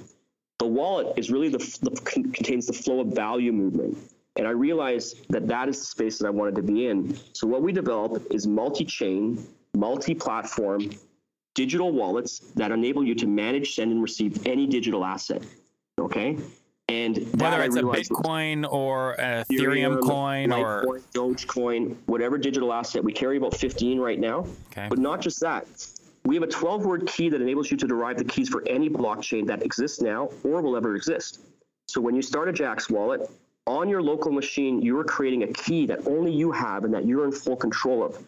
The 0.59 0.67
wallet 0.67 1.19
is 1.19 1.31
really 1.31 1.49
the, 1.49 1.59
the 1.83 1.91
contains 2.05 2.67
the 2.67 2.73
flow 2.73 3.00
of 3.00 3.09
value 3.09 3.53
movement, 3.53 3.99
and 4.37 4.47
I 4.47 4.50
realized 4.50 5.29
that 5.29 5.47
that 5.49 5.69
is 5.69 5.79
the 5.79 5.87
space 5.87 6.19
that 6.19 6.27
I 6.27 6.31
wanted 6.31 6.55
to 6.57 6.62
be 6.62 6.87
in. 6.87 7.19
So 7.33 7.47
what 7.47 7.62
we 7.62 7.73
develop 7.73 8.27
is 8.31 8.47
multi-chain, 8.47 9.45
multi-platform 9.75 10.91
digital 11.55 11.93
wallets 11.93 12.39
that 12.55 12.71
enable 12.71 13.05
you 13.05 13.15
to 13.17 13.27
manage, 13.27 13.75
send, 13.75 13.93
and 13.93 14.03
receive 14.03 14.47
any 14.47 14.67
digital 14.67 15.05
asset. 15.05 15.43
Okay, 15.99 16.39
and 16.90 17.16
Whether 17.40 17.62
it's 17.62 17.76
a 17.76 17.87
was- 17.87 18.09
Bitcoin 18.09 18.70
or 18.70 19.12
a 19.12 19.44
Ethereum 19.44 20.00
coin 20.02 20.52
or 20.52 20.85
Litecoin, 20.85 21.02
Dogecoin, 21.12 21.97
whatever 22.06 22.37
digital 22.37 22.73
asset. 22.73 23.04
We 23.04 23.12
carry 23.12 23.37
about 23.37 23.56
15 23.56 23.99
right 24.00 24.18
now. 24.18 24.47
Okay. 24.73 24.87
But 24.88 24.99
not 24.99 25.20
just 25.20 25.40
that. 25.40 25.66
We 26.25 26.35
have 26.35 26.42
a 26.42 26.49
12 26.49 26.85
word 26.85 27.06
key 27.06 27.28
that 27.30 27.40
enables 27.40 27.70
you 27.70 27.76
to 27.78 27.87
derive 27.87 28.18
the 28.18 28.25
keys 28.25 28.49
for 28.49 28.66
any 28.68 28.90
blockchain 28.90 29.47
that 29.47 29.62
exists 29.62 30.00
now 30.00 30.30
or 30.44 30.61
will 30.61 30.76
ever 30.76 30.94
exist. 30.97 31.40
So 31.87 32.00
when 32.00 32.14
you 32.14 32.23
start 32.23 32.49
a 32.49 32.52
Jaxx 32.52 32.90
wallet, 32.90 33.30
on 33.66 33.88
your 33.88 34.02
local 34.02 34.32
machine, 34.32 34.82
you 34.82 34.99
are 34.99 35.04
creating 35.04 35.44
a 35.44 35.47
key 35.49 35.87
that 35.87 36.06
only 36.06 36.32
you 36.32 36.50
have 36.50 36.85
and 36.85 36.92
that 36.92 37.06
you're 37.06 37.25
in 37.25 37.32
full 37.32 37.56
control 37.56 38.02
of. 38.02 38.18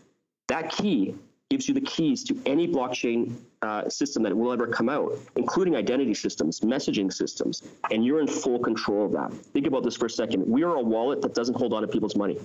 That 0.49 0.71
key 0.71 1.16
gives 1.52 1.68
you 1.68 1.75
the 1.75 1.82
keys 1.82 2.25
to 2.25 2.35
any 2.47 2.66
blockchain 2.66 3.30
uh, 3.61 3.87
system 3.87 4.23
that 4.23 4.35
will 4.35 4.50
ever 4.54 4.66
come 4.66 4.88
out, 4.88 5.12
including 5.37 5.76
identity 5.76 6.14
systems, 6.14 6.61
messaging 6.61 7.12
systems, 7.12 7.62
and 7.90 8.06
you're 8.06 8.21
in 8.21 8.26
full 8.26 8.59
control 8.59 9.04
of 9.04 9.12
that. 9.12 9.30
Think 9.52 9.66
about 9.66 9.85
this 9.85 9.94
for 9.94 10.06
a 10.06 10.11
second. 10.11 10.47
We 10.47 10.62
are 10.62 10.76
a 10.76 10.80
wallet 10.80 11.21
that 11.21 11.35
doesn't 11.35 11.54
hold 11.54 11.75
on 11.75 11.82
to 11.82 11.88
people's 11.88 12.16
money. 12.16 12.38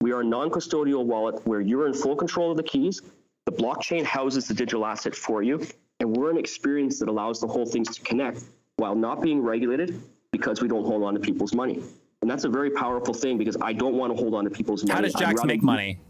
We 0.00 0.10
are 0.10 0.22
a 0.22 0.24
non-custodial 0.24 1.04
wallet 1.04 1.46
where 1.46 1.60
you're 1.60 1.86
in 1.86 1.94
full 1.94 2.16
control 2.16 2.50
of 2.50 2.56
the 2.56 2.64
keys. 2.64 3.00
The 3.46 3.52
blockchain 3.52 4.02
houses 4.02 4.48
the 4.48 4.54
digital 4.54 4.84
asset 4.84 5.14
for 5.14 5.44
you, 5.44 5.64
and 6.00 6.16
we're 6.16 6.32
an 6.32 6.36
experience 6.36 6.98
that 6.98 7.08
allows 7.08 7.40
the 7.40 7.46
whole 7.46 7.64
things 7.64 7.96
to 7.96 8.02
connect 8.02 8.42
while 8.74 8.96
not 8.96 9.22
being 9.22 9.40
regulated 9.40 10.02
because 10.32 10.60
we 10.60 10.66
don't 10.66 10.84
hold 10.84 11.04
on 11.04 11.14
to 11.14 11.20
people's 11.20 11.54
money. 11.54 11.80
And 12.22 12.28
that's 12.28 12.42
a 12.42 12.48
very 12.48 12.70
powerful 12.70 13.14
thing 13.14 13.38
because 13.38 13.56
I 13.62 13.72
don't 13.72 13.94
want 13.94 14.12
to 14.16 14.20
hold 14.20 14.34
on 14.34 14.42
to 14.42 14.50
people's 14.50 14.84
money. 14.84 14.94
how 14.94 15.00
does 15.00 15.14
Jaxx 15.14 15.44
make 15.44 15.62
money? 15.62 16.00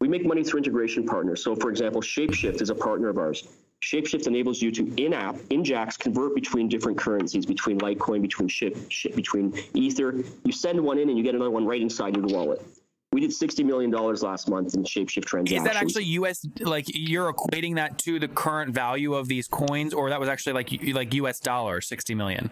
We 0.00 0.06
make 0.06 0.24
money 0.24 0.44
through 0.44 0.58
integration 0.58 1.04
partners. 1.04 1.42
So, 1.42 1.56
for 1.56 1.70
example, 1.70 2.00
Shapeshift 2.00 2.62
is 2.62 2.70
a 2.70 2.74
partner 2.74 3.08
of 3.08 3.18
ours. 3.18 3.48
Shapeshift 3.82 4.28
enables 4.28 4.62
you 4.62 4.70
to 4.72 4.94
in-app, 4.96 5.36
in 5.50 5.62
Jaxx, 5.64 5.98
convert 5.98 6.34
between 6.34 6.68
different 6.68 6.98
currencies, 6.98 7.46
between 7.46 7.78
Litecoin, 7.78 8.22
between 8.22 8.48
Ship, 8.48 8.76
Ship, 8.90 9.14
between 9.14 9.58
Ether. 9.74 10.22
You 10.44 10.52
send 10.52 10.80
one 10.80 10.98
in, 10.98 11.08
and 11.08 11.18
you 11.18 11.24
get 11.24 11.34
another 11.34 11.50
one 11.50 11.66
right 11.66 11.80
inside 11.80 12.16
your 12.16 12.26
wallet. 12.26 12.64
We 13.10 13.20
did 13.20 13.32
sixty 13.32 13.64
million 13.64 13.90
dollars 13.90 14.22
last 14.22 14.48
month 14.48 14.74
in 14.74 14.84
Shapeshift 14.84 15.24
transactions. 15.24 15.66
Is 15.66 15.72
that 15.72 15.82
actually 15.82 16.04
US 16.04 16.46
like 16.60 16.84
you're 16.88 17.32
equating 17.32 17.76
that 17.76 17.98
to 18.00 18.18
the 18.18 18.28
current 18.28 18.74
value 18.74 19.14
of 19.14 19.28
these 19.28 19.48
coins 19.48 19.94
or 19.94 20.10
that 20.10 20.20
was 20.20 20.28
actually 20.28 20.52
like 20.52 20.70
like 20.94 21.14
US 21.14 21.40
dollars 21.40 21.88
60 21.88 22.14
million? 22.14 22.50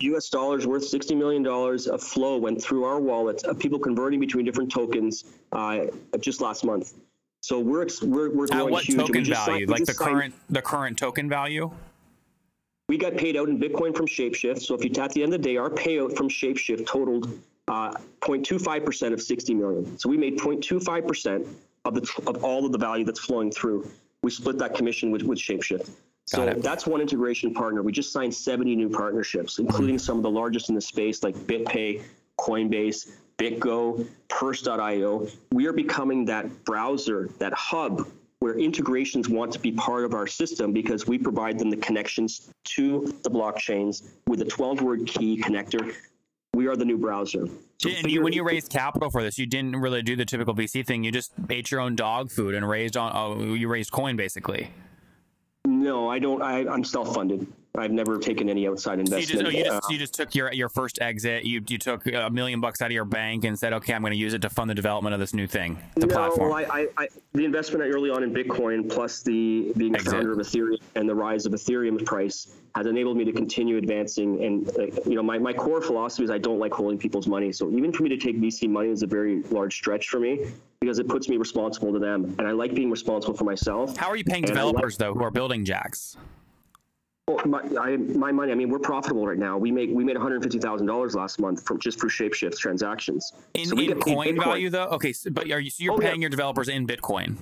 U.S. 0.00 0.28
dollars 0.28 0.66
worth 0.66 0.84
sixty 0.84 1.14
million 1.14 1.42
dollars 1.42 1.86
of 1.86 2.02
flow 2.02 2.36
went 2.36 2.62
through 2.62 2.84
our 2.84 3.00
wallets 3.00 3.44
of 3.44 3.58
people 3.58 3.78
converting 3.78 4.20
between 4.20 4.44
different 4.44 4.70
tokens 4.70 5.24
uh, 5.52 5.86
just 6.20 6.40
last 6.40 6.64
month. 6.64 6.94
So 7.40 7.58
we're 7.60 7.86
we're, 8.02 8.30
we're 8.30 8.46
At 8.52 8.68
what 8.68 8.84
huge. 8.84 8.98
Token 8.98 9.24
value? 9.24 9.34
signed- 9.66 9.70
Like 9.70 9.84
the 9.86 9.94
signed- 9.94 10.10
current 10.10 10.34
the 10.50 10.62
current 10.62 10.98
token 10.98 11.28
value? 11.28 11.70
We 12.88 12.98
got 12.98 13.16
paid 13.16 13.36
out 13.36 13.48
in 13.48 13.58
Bitcoin 13.58 13.96
from 13.96 14.06
Shapeshift. 14.06 14.60
So 14.62 14.74
if 14.74 14.84
you 14.84 14.90
at 15.02 15.10
the 15.12 15.22
end 15.22 15.34
of 15.34 15.42
the 15.42 15.48
day, 15.48 15.56
our 15.56 15.70
payout 15.70 16.16
from 16.16 16.28
Shapeshift 16.28 16.86
totaled 16.86 17.28
uh, 17.66 17.92
0.25% 18.20 19.12
of 19.12 19.20
60 19.20 19.54
million. 19.54 19.98
So 19.98 20.08
we 20.08 20.16
made 20.16 20.38
0.25% 20.38 21.48
of 21.84 21.94
the 21.94 22.22
of 22.28 22.44
all 22.44 22.64
of 22.64 22.70
the 22.72 22.78
value 22.78 23.04
that's 23.04 23.18
flowing 23.18 23.50
through. 23.50 23.90
We 24.22 24.30
split 24.30 24.58
that 24.58 24.74
commission 24.74 25.10
with, 25.10 25.22
with 25.22 25.38
Shapeshift. 25.38 25.90
So 26.26 26.54
that's 26.54 26.86
one 26.86 27.00
integration 27.00 27.54
partner. 27.54 27.82
We 27.82 27.92
just 27.92 28.12
signed 28.12 28.34
70 28.34 28.74
new 28.74 28.88
partnerships, 28.88 29.60
including 29.60 29.98
some 29.98 30.16
of 30.16 30.24
the 30.24 30.30
largest 30.30 30.68
in 30.68 30.74
the 30.74 30.80
space 30.80 31.22
like 31.22 31.36
BitPay, 31.36 32.02
Coinbase, 32.38 33.12
BitGo, 33.38 34.06
Purse.io. 34.28 35.28
We 35.52 35.66
are 35.66 35.72
becoming 35.72 36.24
that 36.24 36.64
browser, 36.64 37.30
that 37.38 37.52
hub 37.52 38.08
where 38.40 38.58
integrations 38.58 39.28
want 39.28 39.52
to 39.52 39.58
be 39.58 39.72
part 39.72 40.04
of 40.04 40.14
our 40.14 40.26
system 40.26 40.72
because 40.72 41.06
we 41.06 41.16
provide 41.16 41.58
them 41.58 41.70
the 41.70 41.76
connections 41.76 42.50
to 42.64 43.14
the 43.22 43.30
blockchains 43.30 44.08
with 44.26 44.42
a 44.42 44.44
12 44.44 44.82
word 44.82 45.06
key 45.06 45.40
connector. 45.40 45.94
We 46.54 46.66
are 46.66 46.76
the 46.76 46.84
new 46.84 46.98
browser. 46.98 47.46
So 47.80 47.88
and 47.90 48.10
you, 48.10 48.22
when 48.22 48.32
you 48.32 48.42
raised 48.42 48.70
capital 48.70 49.10
for 49.10 49.22
this, 49.22 49.38
you 49.38 49.46
didn't 49.46 49.76
really 49.76 50.02
do 50.02 50.16
the 50.16 50.24
typical 50.24 50.54
VC 50.54 50.86
thing. 50.86 51.04
You 51.04 51.12
just 51.12 51.32
ate 51.50 51.70
your 51.70 51.80
own 51.80 51.96
dog 51.96 52.30
food 52.30 52.54
and 52.54 52.68
raised 52.68 52.96
on. 52.96 53.12
Oh, 53.14 53.54
you 53.54 53.68
raised 53.68 53.92
coin 53.92 54.16
basically. 54.16 54.70
No, 55.86 56.08
I 56.10 56.18
don't. 56.18 56.42
I, 56.42 56.66
I'm 56.66 56.82
self 56.82 57.14
funded. 57.14 57.46
I've 57.78 57.92
never 57.92 58.18
taken 58.18 58.48
any 58.48 58.66
outside 58.66 58.94
So 59.06 59.16
you 59.16 59.22
investment. 59.22 59.28
just, 59.28 59.44
oh, 59.44 59.48
you 59.50 59.64
Uh, 59.64 59.74
just 59.80 59.90
you 59.90 59.98
just 59.98 60.14
took 60.14 60.34
your 60.34 60.52
your 60.52 60.68
first 60.68 60.98
exit. 61.00 61.44
You 61.44 61.62
you 61.68 61.78
took 61.78 62.06
a 62.06 62.28
million 62.30 62.60
bucks 62.60 62.80
out 62.82 62.86
of 62.86 62.92
your 62.92 63.04
bank 63.04 63.44
and 63.44 63.56
said, 63.56 63.72
okay, 63.74 63.92
I'm 63.94 64.00
going 64.00 64.12
to 64.12 64.18
use 64.18 64.32
it 64.34 64.42
to 64.42 64.50
fund 64.50 64.68
the 64.70 64.74
development 64.74 65.14
of 65.14 65.20
this 65.20 65.32
new 65.34 65.46
thing, 65.46 65.78
the 65.94 66.06
no, 66.06 66.14
platform. 66.14 66.52
I, 66.54 66.64
I, 66.64 66.86
I, 66.96 67.08
the 67.34 67.44
investment 67.44 67.84
early 67.84 68.10
on 68.10 68.22
in 68.24 68.32
Bitcoin, 68.34 68.90
plus 68.90 69.22
the 69.22 69.72
being 69.76 69.94
Exit. 69.94 70.10
founder 70.12 70.32
of 70.32 70.38
Ethereum 70.38 70.78
and 70.96 71.08
the 71.08 71.14
rise 71.14 71.44
of 71.46 71.52
Ethereum's 71.52 72.02
price, 72.02 72.48
has 72.76 72.86
enabled 72.86 73.16
me 73.16 73.24
to 73.24 73.32
continue 73.32 73.78
advancing. 73.78 74.44
And 74.44 74.68
uh, 74.78 74.82
you 75.06 75.14
know, 75.14 75.22
my, 75.22 75.38
my 75.38 75.52
core 75.54 75.80
philosophy 75.80 76.24
is 76.24 76.30
I 76.30 76.36
don't 76.38 76.58
like 76.58 76.72
holding 76.72 76.98
people's 76.98 77.26
money. 77.26 77.50
So 77.50 77.70
even 77.70 77.90
for 77.90 78.02
me 78.02 78.10
to 78.10 78.18
take 78.18 78.38
VC 78.38 78.68
money 78.68 78.90
is 78.90 79.02
a 79.02 79.06
very 79.06 79.42
large 79.44 79.74
stretch 79.74 80.08
for 80.08 80.20
me 80.20 80.46
because 80.80 80.98
it 80.98 81.08
puts 81.08 81.28
me 81.28 81.38
responsible 81.38 81.90
to 81.94 81.98
them, 81.98 82.34
and 82.38 82.46
I 82.46 82.50
like 82.52 82.74
being 82.74 82.90
responsible 82.90 83.34
for 83.34 83.44
myself. 83.44 83.96
How 83.96 84.08
are 84.08 84.16
you 84.16 84.24
paying 84.24 84.44
And 84.44 84.52
I 84.58 84.62
like- 84.62 84.72
developers 84.74 84.96
though 84.98 85.14
who 85.14 85.24
are 85.24 85.30
building 85.30 85.64
Jaxx? 85.64 86.16
Well, 87.28 87.40
my, 87.46 87.60
I, 87.80 87.96
my 87.96 88.30
money. 88.30 88.52
I 88.52 88.54
mean, 88.54 88.68
we're 88.68 88.78
profitable 88.78 89.26
right 89.26 89.38
now. 89.38 89.56
We 89.58 89.72
make 89.72 89.90
we 89.90 90.04
made 90.04 90.14
one 90.16 90.22
hundred 90.22 90.42
fifty 90.44 90.58
thousand 90.60 90.86
dollars 90.86 91.16
last 91.16 91.40
month 91.40 91.66
from 91.66 91.80
just 91.80 91.98
for 91.98 92.06
Shapeshift 92.08 92.56
transactions. 92.58 93.32
In, 93.54 93.66
So 93.66 93.76
in 93.78 93.98
coin 93.98 94.36
Bitcoin. 94.36 94.44
value 94.44 94.70
though? 94.70 94.88
Okay, 94.90 95.12
so, 95.12 95.30
but 95.30 95.50
are 95.50 95.58
you 95.58 95.70
so 95.70 95.82
you're 95.82 95.94
Oh, 95.94 95.98
yeah. 96.00 96.08
paying 96.10 96.20
your 96.20 96.30
developers 96.30 96.68
in 96.68 96.86
Bitcoin? 96.86 97.36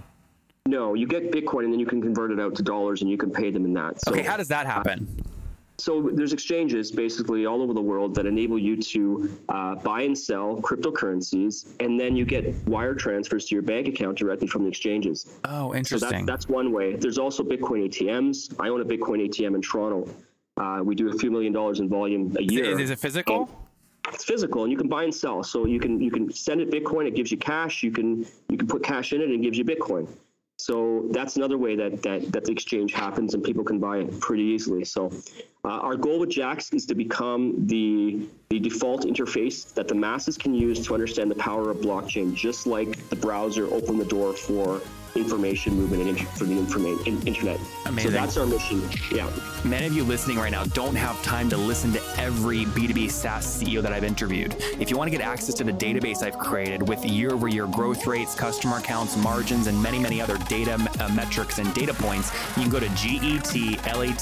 No, 0.66 0.94
you 0.94 1.06
get 1.06 1.30
Bitcoin 1.30 1.64
and 1.64 1.72
then 1.74 1.78
you 1.78 1.84
can 1.84 2.00
convert 2.00 2.30
it 2.30 2.40
out 2.40 2.54
to 2.54 2.62
dollars 2.62 3.02
and 3.02 3.10
you 3.10 3.18
can 3.18 3.30
pay 3.30 3.50
them 3.50 3.66
in 3.66 3.74
that. 3.74 4.00
So, 4.00 4.12
Okay, 4.12 4.22
how 4.22 4.38
does 4.38 4.48
that 4.48 4.64
happen? 4.66 5.22
so 5.76 6.08
there's 6.14 6.32
exchanges 6.32 6.90
basically 6.90 7.44
all 7.44 7.60
over 7.60 7.74
the 7.74 7.82
world 7.82 8.14
that 8.14 8.24
enable 8.24 8.58
you 8.58 8.80
to 8.80 9.36
uh, 9.50 9.74
buy 9.74 10.02
and 10.02 10.16
sell 10.16 10.56
cryptocurrencies, 10.62 11.66
and 11.80 12.00
then 12.00 12.16
you 12.16 12.24
get 12.24 12.54
wire 12.66 12.94
transfers 12.94 13.44
to 13.46 13.54
your 13.54 13.62
bank 13.62 13.88
account 13.88 14.16
directly 14.16 14.46
from 14.46 14.62
the 14.62 14.68
exchanges. 14.68 15.36
Oh, 15.44 15.74
interesting. 15.74 15.98
So 15.98 16.06
that's 16.06 16.12
interesting. 16.12 16.26
that's 16.26 16.48
one 16.48 16.72
way. 16.72 16.96
There's 16.96 17.18
also 17.18 17.42
Bitcoin 17.42 17.86
ATMs. 17.86 18.54
I 18.58 18.68
own 18.70 18.80
a 18.80 18.84
Bitcoin 18.86 19.28
ATM 19.28 19.56
in 19.56 19.60
Toronto. 19.60 20.08
Uh, 20.56 20.80
we 20.82 20.94
do 20.94 21.10
a 21.10 21.18
few 21.18 21.30
million 21.30 21.52
dollars 21.52 21.80
in 21.80 21.90
volume 21.90 22.34
a 22.38 22.42
year. 22.42 22.64
is, 22.64 22.80
is 22.80 22.90
it 22.90 22.98
physical? 22.98 23.50
it's 24.12 24.24
physical 24.24 24.62
and 24.64 24.70
you 24.70 24.76
can 24.76 24.86
buy 24.86 25.02
and 25.02 25.14
sell 25.14 25.42
so 25.42 25.64
you 25.64 25.80
can 25.80 25.98
you 25.98 26.10
can 26.10 26.30
send 26.30 26.60
it 26.60 26.70
bitcoin 26.70 27.06
it 27.06 27.14
gives 27.14 27.30
you 27.32 27.38
cash 27.38 27.82
you 27.82 27.90
can 27.90 28.24
you 28.50 28.58
can 28.58 28.68
put 28.68 28.82
cash 28.82 29.14
in 29.14 29.20
it 29.22 29.24
and 29.24 29.32
it 29.34 29.42
gives 29.42 29.56
you 29.56 29.64
bitcoin 29.64 30.06
so 30.64 31.04
that's 31.10 31.36
another 31.36 31.58
way 31.58 31.76
that 31.76 32.02
that, 32.04 32.32
that 32.32 32.46
the 32.46 32.52
exchange 32.52 32.94
happens 32.94 33.34
and 33.34 33.44
people 33.44 33.62
can 33.62 33.78
buy 33.78 33.98
it 33.98 34.18
pretty 34.18 34.44
easily. 34.44 34.82
So 34.82 35.12
uh, 35.62 35.68
our 35.68 35.94
goal 35.94 36.20
with 36.20 36.30
Jaxx 36.30 36.72
is 36.72 36.86
to 36.86 36.94
become 36.94 37.66
the 37.66 38.26
the 38.48 38.60
default 38.60 39.02
interface 39.04 39.74
that 39.74 39.88
the 39.88 39.94
masses 39.94 40.38
can 40.38 40.54
use 40.54 40.82
to 40.86 40.94
understand 40.94 41.30
the 41.30 41.34
power 41.34 41.68
of 41.68 41.76
blockchain 41.88 42.34
just 42.34 42.66
like 42.66 43.10
the 43.10 43.16
browser 43.16 43.66
opened 43.74 44.00
the 44.00 44.06
door 44.06 44.32
for 44.32 44.80
information 45.16 45.74
movement 45.76 46.08
and 46.08 46.28
for 46.28 46.44
the 46.44 46.54
informa- 46.54 47.26
internet. 47.26 47.58
Amazing. 47.86 48.10
So 48.10 48.16
that's 48.16 48.36
our 48.36 48.46
mission. 48.46 48.82
Yeah. 49.12 49.30
Many 49.64 49.86
of 49.86 49.92
you 49.94 50.04
listening 50.04 50.38
right 50.38 50.50
now 50.50 50.64
don't 50.64 50.94
have 50.94 51.22
time 51.22 51.48
to 51.50 51.56
listen 51.56 51.92
to 51.92 52.00
every 52.18 52.64
B2B 52.66 53.10
SaaS 53.10 53.46
CEO 53.46 53.80
that 53.82 53.92
I've 53.92 54.04
interviewed. 54.04 54.56
If 54.78 54.90
you 54.90 54.96
want 54.96 55.10
to 55.10 55.16
get 55.16 55.24
access 55.24 55.54
to 55.56 55.64
the 55.64 55.72
database 55.72 56.22
I've 56.22 56.38
created 56.38 56.86
with 56.88 57.04
year 57.04 57.32
over 57.32 57.48
year 57.48 57.66
growth 57.66 58.06
rates, 58.06 58.34
customer 58.34 58.76
accounts, 58.78 59.16
margins, 59.16 59.66
and 59.66 59.82
many, 59.82 59.98
many 59.98 60.20
other 60.20 60.38
data 60.48 60.74
uh, 61.00 61.08
metrics 61.10 61.58
and 61.58 61.72
data 61.74 61.94
points, 61.94 62.30
you 62.56 62.62
can 62.62 62.70
go 62.70 62.80
to 62.80 62.86
getlatka.com. 62.86 64.14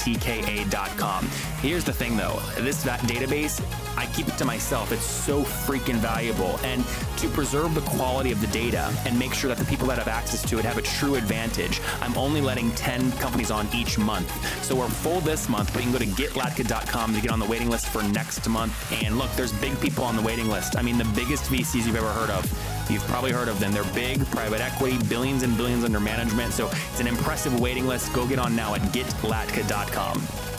Here's 1.61 1.85
the 1.85 1.92
thing 1.92 2.16
though 2.16 2.40
this 2.59 2.83
that 2.83 3.00
database, 3.00 3.61
I 3.96 4.07
keep 4.07 4.28
it 4.28 4.38
to 4.38 4.44
myself. 4.44 4.92
It's 4.92 5.05
so 5.05 5.42
freaking 5.42 5.96
valuable. 5.96 6.59
And 6.64 6.85
to 7.18 7.28
preserve 7.28 7.74
the 7.74 7.81
quality 7.83 8.33
of 8.33 8.40
the 8.40 8.46
data 8.48 8.92
and 9.07 9.18
make 9.18 9.35
sure 9.35 9.48
that 9.48 9.59
the 9.59 9.64
people 9.64 9.87
that 9.88 9.98
have 9.98 10.09
access 10.09 10.48
to 10.50 10.59
it 10.59 10.64
have 10.64 10.78
a 10.78 10.82
true 10.83 11.14
advantage, 11.14 11.81
I'm 12.01 12.16
only 12.16 12.40
letting 12.40 12.71
10 12.73 13.12
companies 13.12 13.51
on 13.51 13.68
each 13.75 13.99
month. 13.99 14.31
So 14.64 14.77
we're 14.77 14.88
full 14.88 15.21
this 15.21 15.49
month, 15.49 15.73
but 15.73 15.85
you 15.85 15.90
can 15.90 15.92
go 15.92 15.99
to 15.99 16.23
getlatka.com 16.23 17.14
to 17.14 17.21
get 17.21 17.31
on 17.31 17.38
the 17.38 17.47
waiting 17.47 17.71
list 17.71 17.88
for 17.88 18.03
next 18.03 18.49
month. 18.49 18.75
And 19.03 19.18
look, 19.18 19.31
there's 19.33 19.53
big 19.53 19.79
people 19.81 20.05
on 20.05 20.16
the 20.16 20.23
waiting 20.23 20.49
list. 20.49 20.77
I 20.77 20.83
mean, 20.83 20.99
the 20.99 21.11
biggest 21.16 21.45
VCs 21.45 21.87
you've 21.87 21.97
ever 21.97 22.12
heard 22.12 22.31
of. 22.31 22.45
You've 22.90 23.05
probably 23.05 23.33
heard 23.33 23.49
of 23.49 23.61
them. 23.61 23.73
They're 23.73 23.85
big, 23.95 24.25
private 24.27 24.61
equity, 24.61 24.99
billions 25.09 25.42
and 25.42 25.57
billions 25.57 25.85
under 25.85 26.01
management. 26.01 26.53
So 26.53 26.68
it's 26.90 27.01
an 27.01 27.07
impressive 27.07 27.59
waiting 27.61 27.87
list. 27.87 28.12
Go 28.12 28.27
get 28.27 28.38
on 28.38 28.55
now 28.55 28.75
at 28.75 28.83
getlatka.com. 28.92 30.51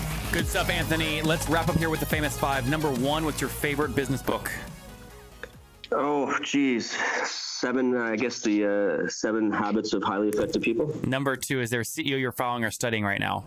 Good 0.31 0.47
stuff, 0.47 0.69
Anthony. 0.69 1.21
Let's 1.21 1.49
wrap 1.49 1.67
up 1.67 1.75
here 1.75 1.89
with 1.89 1.99
the 1.99 2.05
famous 2.05 2.37
five. 2.37 2.69
Number 2.69 2.89
one, 2.89 3.25
what's 3.25 3.41
your 3.41 3.49
favorite 3.49 3.93
business 3.93 4.21
book? 4.21 4.49
Oh, 5.91 6.33
geez. 6.41 6.95
Seven, 7.25 7.97
I 7.97 8.15
guess 8.15 8.39
the 8.39 9.03
uh, 9.03 9.09
seven 9.09 9.51
habits 9.51 9.91
of 9.91 10.01
highly 10.01 10.29
effective 10.29 10.61
people. 10.61 10.97
Number 11.05 11.35
two, 11.35 11.59
is 11.59 11.69
there 11.69 11.81
a 11.81 11.83
CEO 11.83 12.17
you're 12.17 12.31
following 12.31 12.63
or 12.63 12.71
studying 12.71 13.03
right 13.03 13.19
now? 13.19 13.43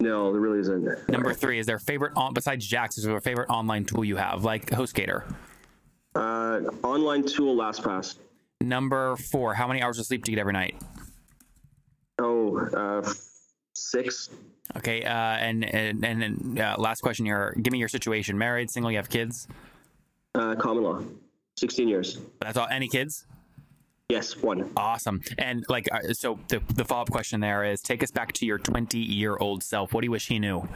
No, 0.00 0.32
there 0.32 0.40
really 0.40 0.60
isn't. 0.60 0.88
Number 1.10 1.34
three, 1.34 1.58
is 1.58 1.66
there 1.66 1.76
a 1.76 1.80
favorite, 1.80 2.14
on, 2.16 2.32
besides 2.32 2.66
Jaxx, 2.66 2.96
is 2.96 3.04
there 3.04 3.14
a 3.14 3.20
favorite 3.20 3.50
online 3.50 3.84
tool 3.84 4.02
you 4.02 4.16
have, 4.16 4.42
like 4.42 4.70
HostGator? 4.70 5.30
Uh, 6.14 6.62
online 6.82 7.24
tool, 7.24 7.54
LastPass. 7.56 8.16
Number 8.62 9.16
four, 9.16 9.52
how 9.52 9.68
many 9.68 9.82
hours 9.82 9.98
of 9.98 10.06
sleep 10.06 10.24
do 10.24 10.32
you 10.32 10.36
get 10.36 10.40
every 10.40 10.54
night? 10.54 10.76
Oh, 12.18 12.58
uh, 12.58 13.06
six. 13.74 14.30
Okay, 14.76 15.02
uh, 15.02 15.10
and 15.12 15.64
and 15.64 16.04
and 16.04 16.60
uh, 16.60 16.76
last 16.78 17.00
question 17.00 17.26
here. 17.26 17.56
Give 17.60 17.72
me 17.72 17.78
your 17.78 17.88
situation: 17.88 18.38
married, 18.38 18.70
single, 18.70 18.90
you 18.90 18.98
have 18.98 19.08
kids. 19.08 19.48
Uh, 20.34 20.54
common 20.54 20.84
law, 20.84 21.02
16 21.56 21.88
years. 21.88 22.18
That's 22.40 22.56
all. 22.56 22.68
Any 22.70 22.88
kids? 22.88 23.26
Yes, 24.08 24.36
one. 24.36 24.70
Awesome. 24.76 25.20
And 25.38 25.64
like, 25.68 25.88
uh, 25.92 26.12
so 26.12 26.38
the 26.48 26.60
the 26.74 26.84
follow 26.84 27.02
up 27.02 27.10
question 27.10 27.40
there 27.40 27.64
is: 27.64 27.80
take 27.80 28.02
us 28.02 28.10
back 28.10 28.32
to 28.34 28.46
your 28.46 28.58
20 28.58 28.98
year 28.98 29.36
old 29.36 29.62
self. 29.62 29.92
What 29.92 30.02
do 30.02 30.06
you 30.06 30.10
wish 30.12 30.28
he 30.28 30.38
knew? 30.38 30.68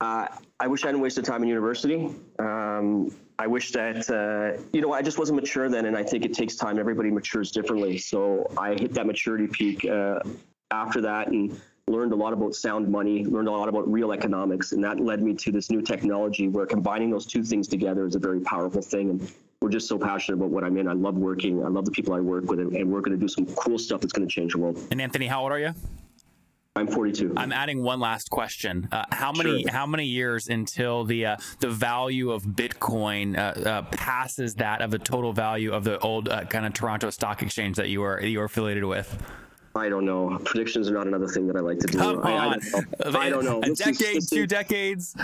Uh, 0.00 0.26
I 0.58 0.66
wish 0.66 0.82
I 0.82 0.88
hadn't 0.88 1.00
wasted 1.00 1.24
time 1.24 1.42
in 1.42 1.48
university. 1.48 2.12
Um, 2.40 3.14
I 3.38 3.46
wish 3.46 3.70
that, 3.70 4.10
uh, 4.10 4.60
you 4.72 4.80
know, 4.80 4.92
I 4.92 5.00
just 5.00 5.16
wasn't 5.16 5.36
mature 5.36 5.68
then, 5.68 5.86
and 5.86 5.96
I 5.96 6.02
think 6.02 6.24
it 6.24 6.34
takes 6.34 6.56
time. 6.56 6.80
Everybody 6.80 7.08
matures 7.10 7.52
differently. 7.52 7.98
So 7.98 8.50
I 8.58 8.70
hit 8.70 8.94
that 8.94 9.06
maturity 9.06 9.46
peak 9.46 9.84
uh, 9.84 10.18
after 10.72 11.00
that 11.02 11.28
and 11.28 11.60
learned 11.88 12.12
a 12.12 12.16
lot 12.16 12.32
about 12.32 12.54
sound 12.54 12.88
money, 12.88 13.24
learned 13.24 13.48
a 13.48 13.50
lot 13.50 13.68
about 13.68 13.90
real 13.90 14.12
economics, 14.12 14.72
and 14.72 14.82
that 14.84 15.00
led 15.00 15.22
me 15.22 15.34
to 15.34 15.50
this 15.50 15.70
new 15.70 15.82
technology 15.82 16.48
where 16.48 16.64
combining 16.64 17.10
those 17.10 17.26
two 17.26 17.42
things 17.42 17.66
together 17.66 18.06
is 18.06 18.14
a 18.14 18.18
very 18.20 18.40
powerful 18.40 18.80
thing. 18.80 19.10
And 19.10 19.32
we're 19.60 19.70
just 19.70 19.88
so 19.88 19.98
passionate 19.98 20.38
about 20.38 20.50
what 20.50 20.64
I'm 20.64 20.76
in. 20.76 20.86
I 20.86 20.92
love 20.92 21.16
working. 21.16 21.64
I 21.64 21.68
love 21.68 21.84
the 21.84 21.90
people 21.90 22.14
I 22.14 22.20
work 22.20 22.44
with, 22.44 22.60
and, 22.60 22.90
we're 22.90 23.00
going 23.00 23.18
to 23.18 23.20
do 23.20 23.28
some 23.28 23.46
cool 23.54 23.78
stuff 23.78 24.00
that's 24.00 24.12
going 24.12 24.26
to 24.26 24.32
change 24.32 24.52
the 24.52 24.58
world. 24.58 24.78
And 24.90 25.00
Anthony, 25.00 25.26
how 25.26 25.42
old 25.42 25.52
are 25.52 25.58
you? 25.58 25.74
I'm 26.74 26.86
42. 26.86 27.34
I'm 27.36 27.52
adding 27.52 27.82
one 27.82 28.00
last 28.00 28.30
question. 28.30 28.88
Uh, 28.90 29.04
how 29.12 29.30
many 29.30 29.62
Sure. 29.62 29.72
how 29.72 29.84
many 29.84 30.06
years 30.06 30.48
until 30.48 31.04
the 31.04 31.26
uh, 31.26 31.36
the 31.60 31.68
value 31.68 32.30
of 32.30 32.44
Bitcoin 32.44 33.36
uh, 33.36 33.68
uh, 33.68 33.82
passes 33.90 34.54
that 34.54 34.80
of 34.80 34.90
the 34.90 34.98
total 34.98 35.34
value 35.34 35.72
of 35.72 35.84
the 35.84 35.98
old 35.98 36.30
uh, 36.30 36.44
kind 36.46 36.64
of 36.64 36.72
Toronto 36.72 37.10
Stock 37.10 37.42
Exchange 37.42 37.76
that 37.76 37.90
you 37.90 38.02
are 38.02 38.22
you 38.22 38.38
were 38.38 38.46
affiliated 38.46 38.84
with? 38.84 39.22
I 39.74 39.88
don't 39.88 40.04
know. 40.04 40.38
Predictions 40.44 40.88
are 40.88 40.92
not 40.92 41.06
another 41.06 41.28
thing 41.28 41.46
that 41.46 41.56
I 41.56 41.60
like 41.60 41.78
to 41.80 41.86
do. 41.86 41.98
Come 41.98 42.20
I, 42.22 42.32
I 42.32 42.46
on, 42.46 42.60
don't 42.60 43.12
know. 43.12 43.18
I 43.18 43.30
don't 43.30 43.44
know. 43.44 43.60
A 43.62 43.74
decade, 43.74 44.28
two 44.28 44.46
decades. 44.46 45.14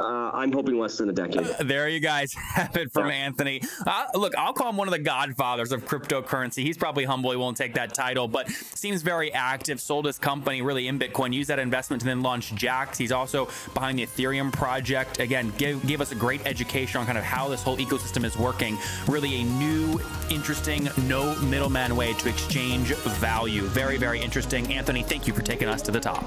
Uh, 0.00 0.30
I'm 0.32 0.52
hoping 0.52 0.78
less 0.78 0.96
than 0.96 1.08
a 1.08 1.12
decade. 1.12 1.44
There 1.66 1.88
you 1.88 1.98
guys 1.98 2.32
have 2.54 2.76
it 2.76 2.92
from 2.92 3.10
Anthony. 3.10 3.60
Uh, 3.84 4.06
look, 4.14 4.32
I'll 4.36 4.52
call 4.52 4.70
him 4.70 4.76
one 4.76 4.86
of 4.86 4.92
the 4.92 5.00
godfathers 5.00 5.72
of 5.72 5.84
cryptocurrency. 5.86 6.62
He's 6.62 6.78
probably 6.78 7.04
humble; 7.04 7.32
he 7.32 7.36
won't 7.36 7.56
take 7.56 7.74
that 7.74 7.94
title, 7.94 8.28
but 8.28 8.48
seems 8.48 9.02
very 9.02 9.32
active. 9.32 9.80
Sold 9.80 10.06
his 10.06 10.16
company 10.16 10.62
really 10.62 10.86
in 10.86 11.00
Bitcoin, 11.00 11.32
used 11.32 11.50
that 11.50 11.58
investment 11.58 12.00
to 12.02 12.06
then 12.06 12.22
launch 12.22 12.54
Jaxx. 12.54 12.96
He's 12.96 13.10
also 13.10 13.48
behind 13.74 13.98
the 13.98 14.06
Ethereum 14.06 14.52
project. 14.52 15.18
Again, 15.18 15.52
gave, 15.58 15.84
gave 15.84 16.00
us 16.00 16.12
a 16.12 16.14
great 16.14 16.46
education 16.46 17.00
on 17.00 17.06
kind 17.06 17.18
of 17.18 17.24
how 17.24 17.48
this 17.48 17.64
whole 17.64 17.76
ecosystem 17.76 18.24
is 18.24 18.36
working. 18.36 18.78
Really, 19.08 19.40
a 19.40 19.44
new, 19.44 20.00
interesting, 20.30 20.88
no 21.08 21.34
middleman 21.40 21.96
way 21.96 22.12
to 22.12 22.28
exchange 22.28 22.94
value. 22.94 23.62
Very, 23.62 23.96
very 23.96 24.20
interesting. 24.20 24.72
Anthony, 24.72 25.02
thank 25.02 25.26
you 25.26 25.32
for 25.32 25.42
taking 25.42 25.66
us 25.66 25.82
to 25.82 25.90
the 25.90 26.00
top. 26.00 26.24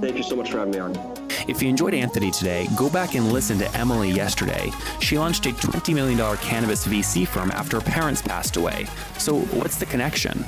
Thank 0.00 0.16
you 0.16 0.24
so 0.24 0.34
much 0.34 0.50
for 0.50 0.58
having 0.58 0.72
me 0.72 0.80
on. 0.80 1.25
If 1.46 1.62
you 1.62 1.68
enjoyed 1.68 1.94
Anthony 1.94 2.30
today, 2.30 2.66
go 2.76 2.90
back 2.90 3.14
and 3.14 3.32
listen 3.32 3.58
to 3.58 3.76
Emily 3.76 4.10
yesterday. 4.10 4.72
She 5.00 5.16
launched 5.16 5.46
a 5.46 5.50
$20 5.50 5.94
million 5.94 6.36
cannabis 6.38 6.86
VC 6.86 7.26
firm 7.26 7.52
after 7.52 7.78
her 7.78 7.84
parents 7.84 8.20
passed 8.20 8.56
away. 8.56 8.86
So, 9.18 9.38
what's 9.38 9.76
the 9.76 9.86
connection? 9.86 10.44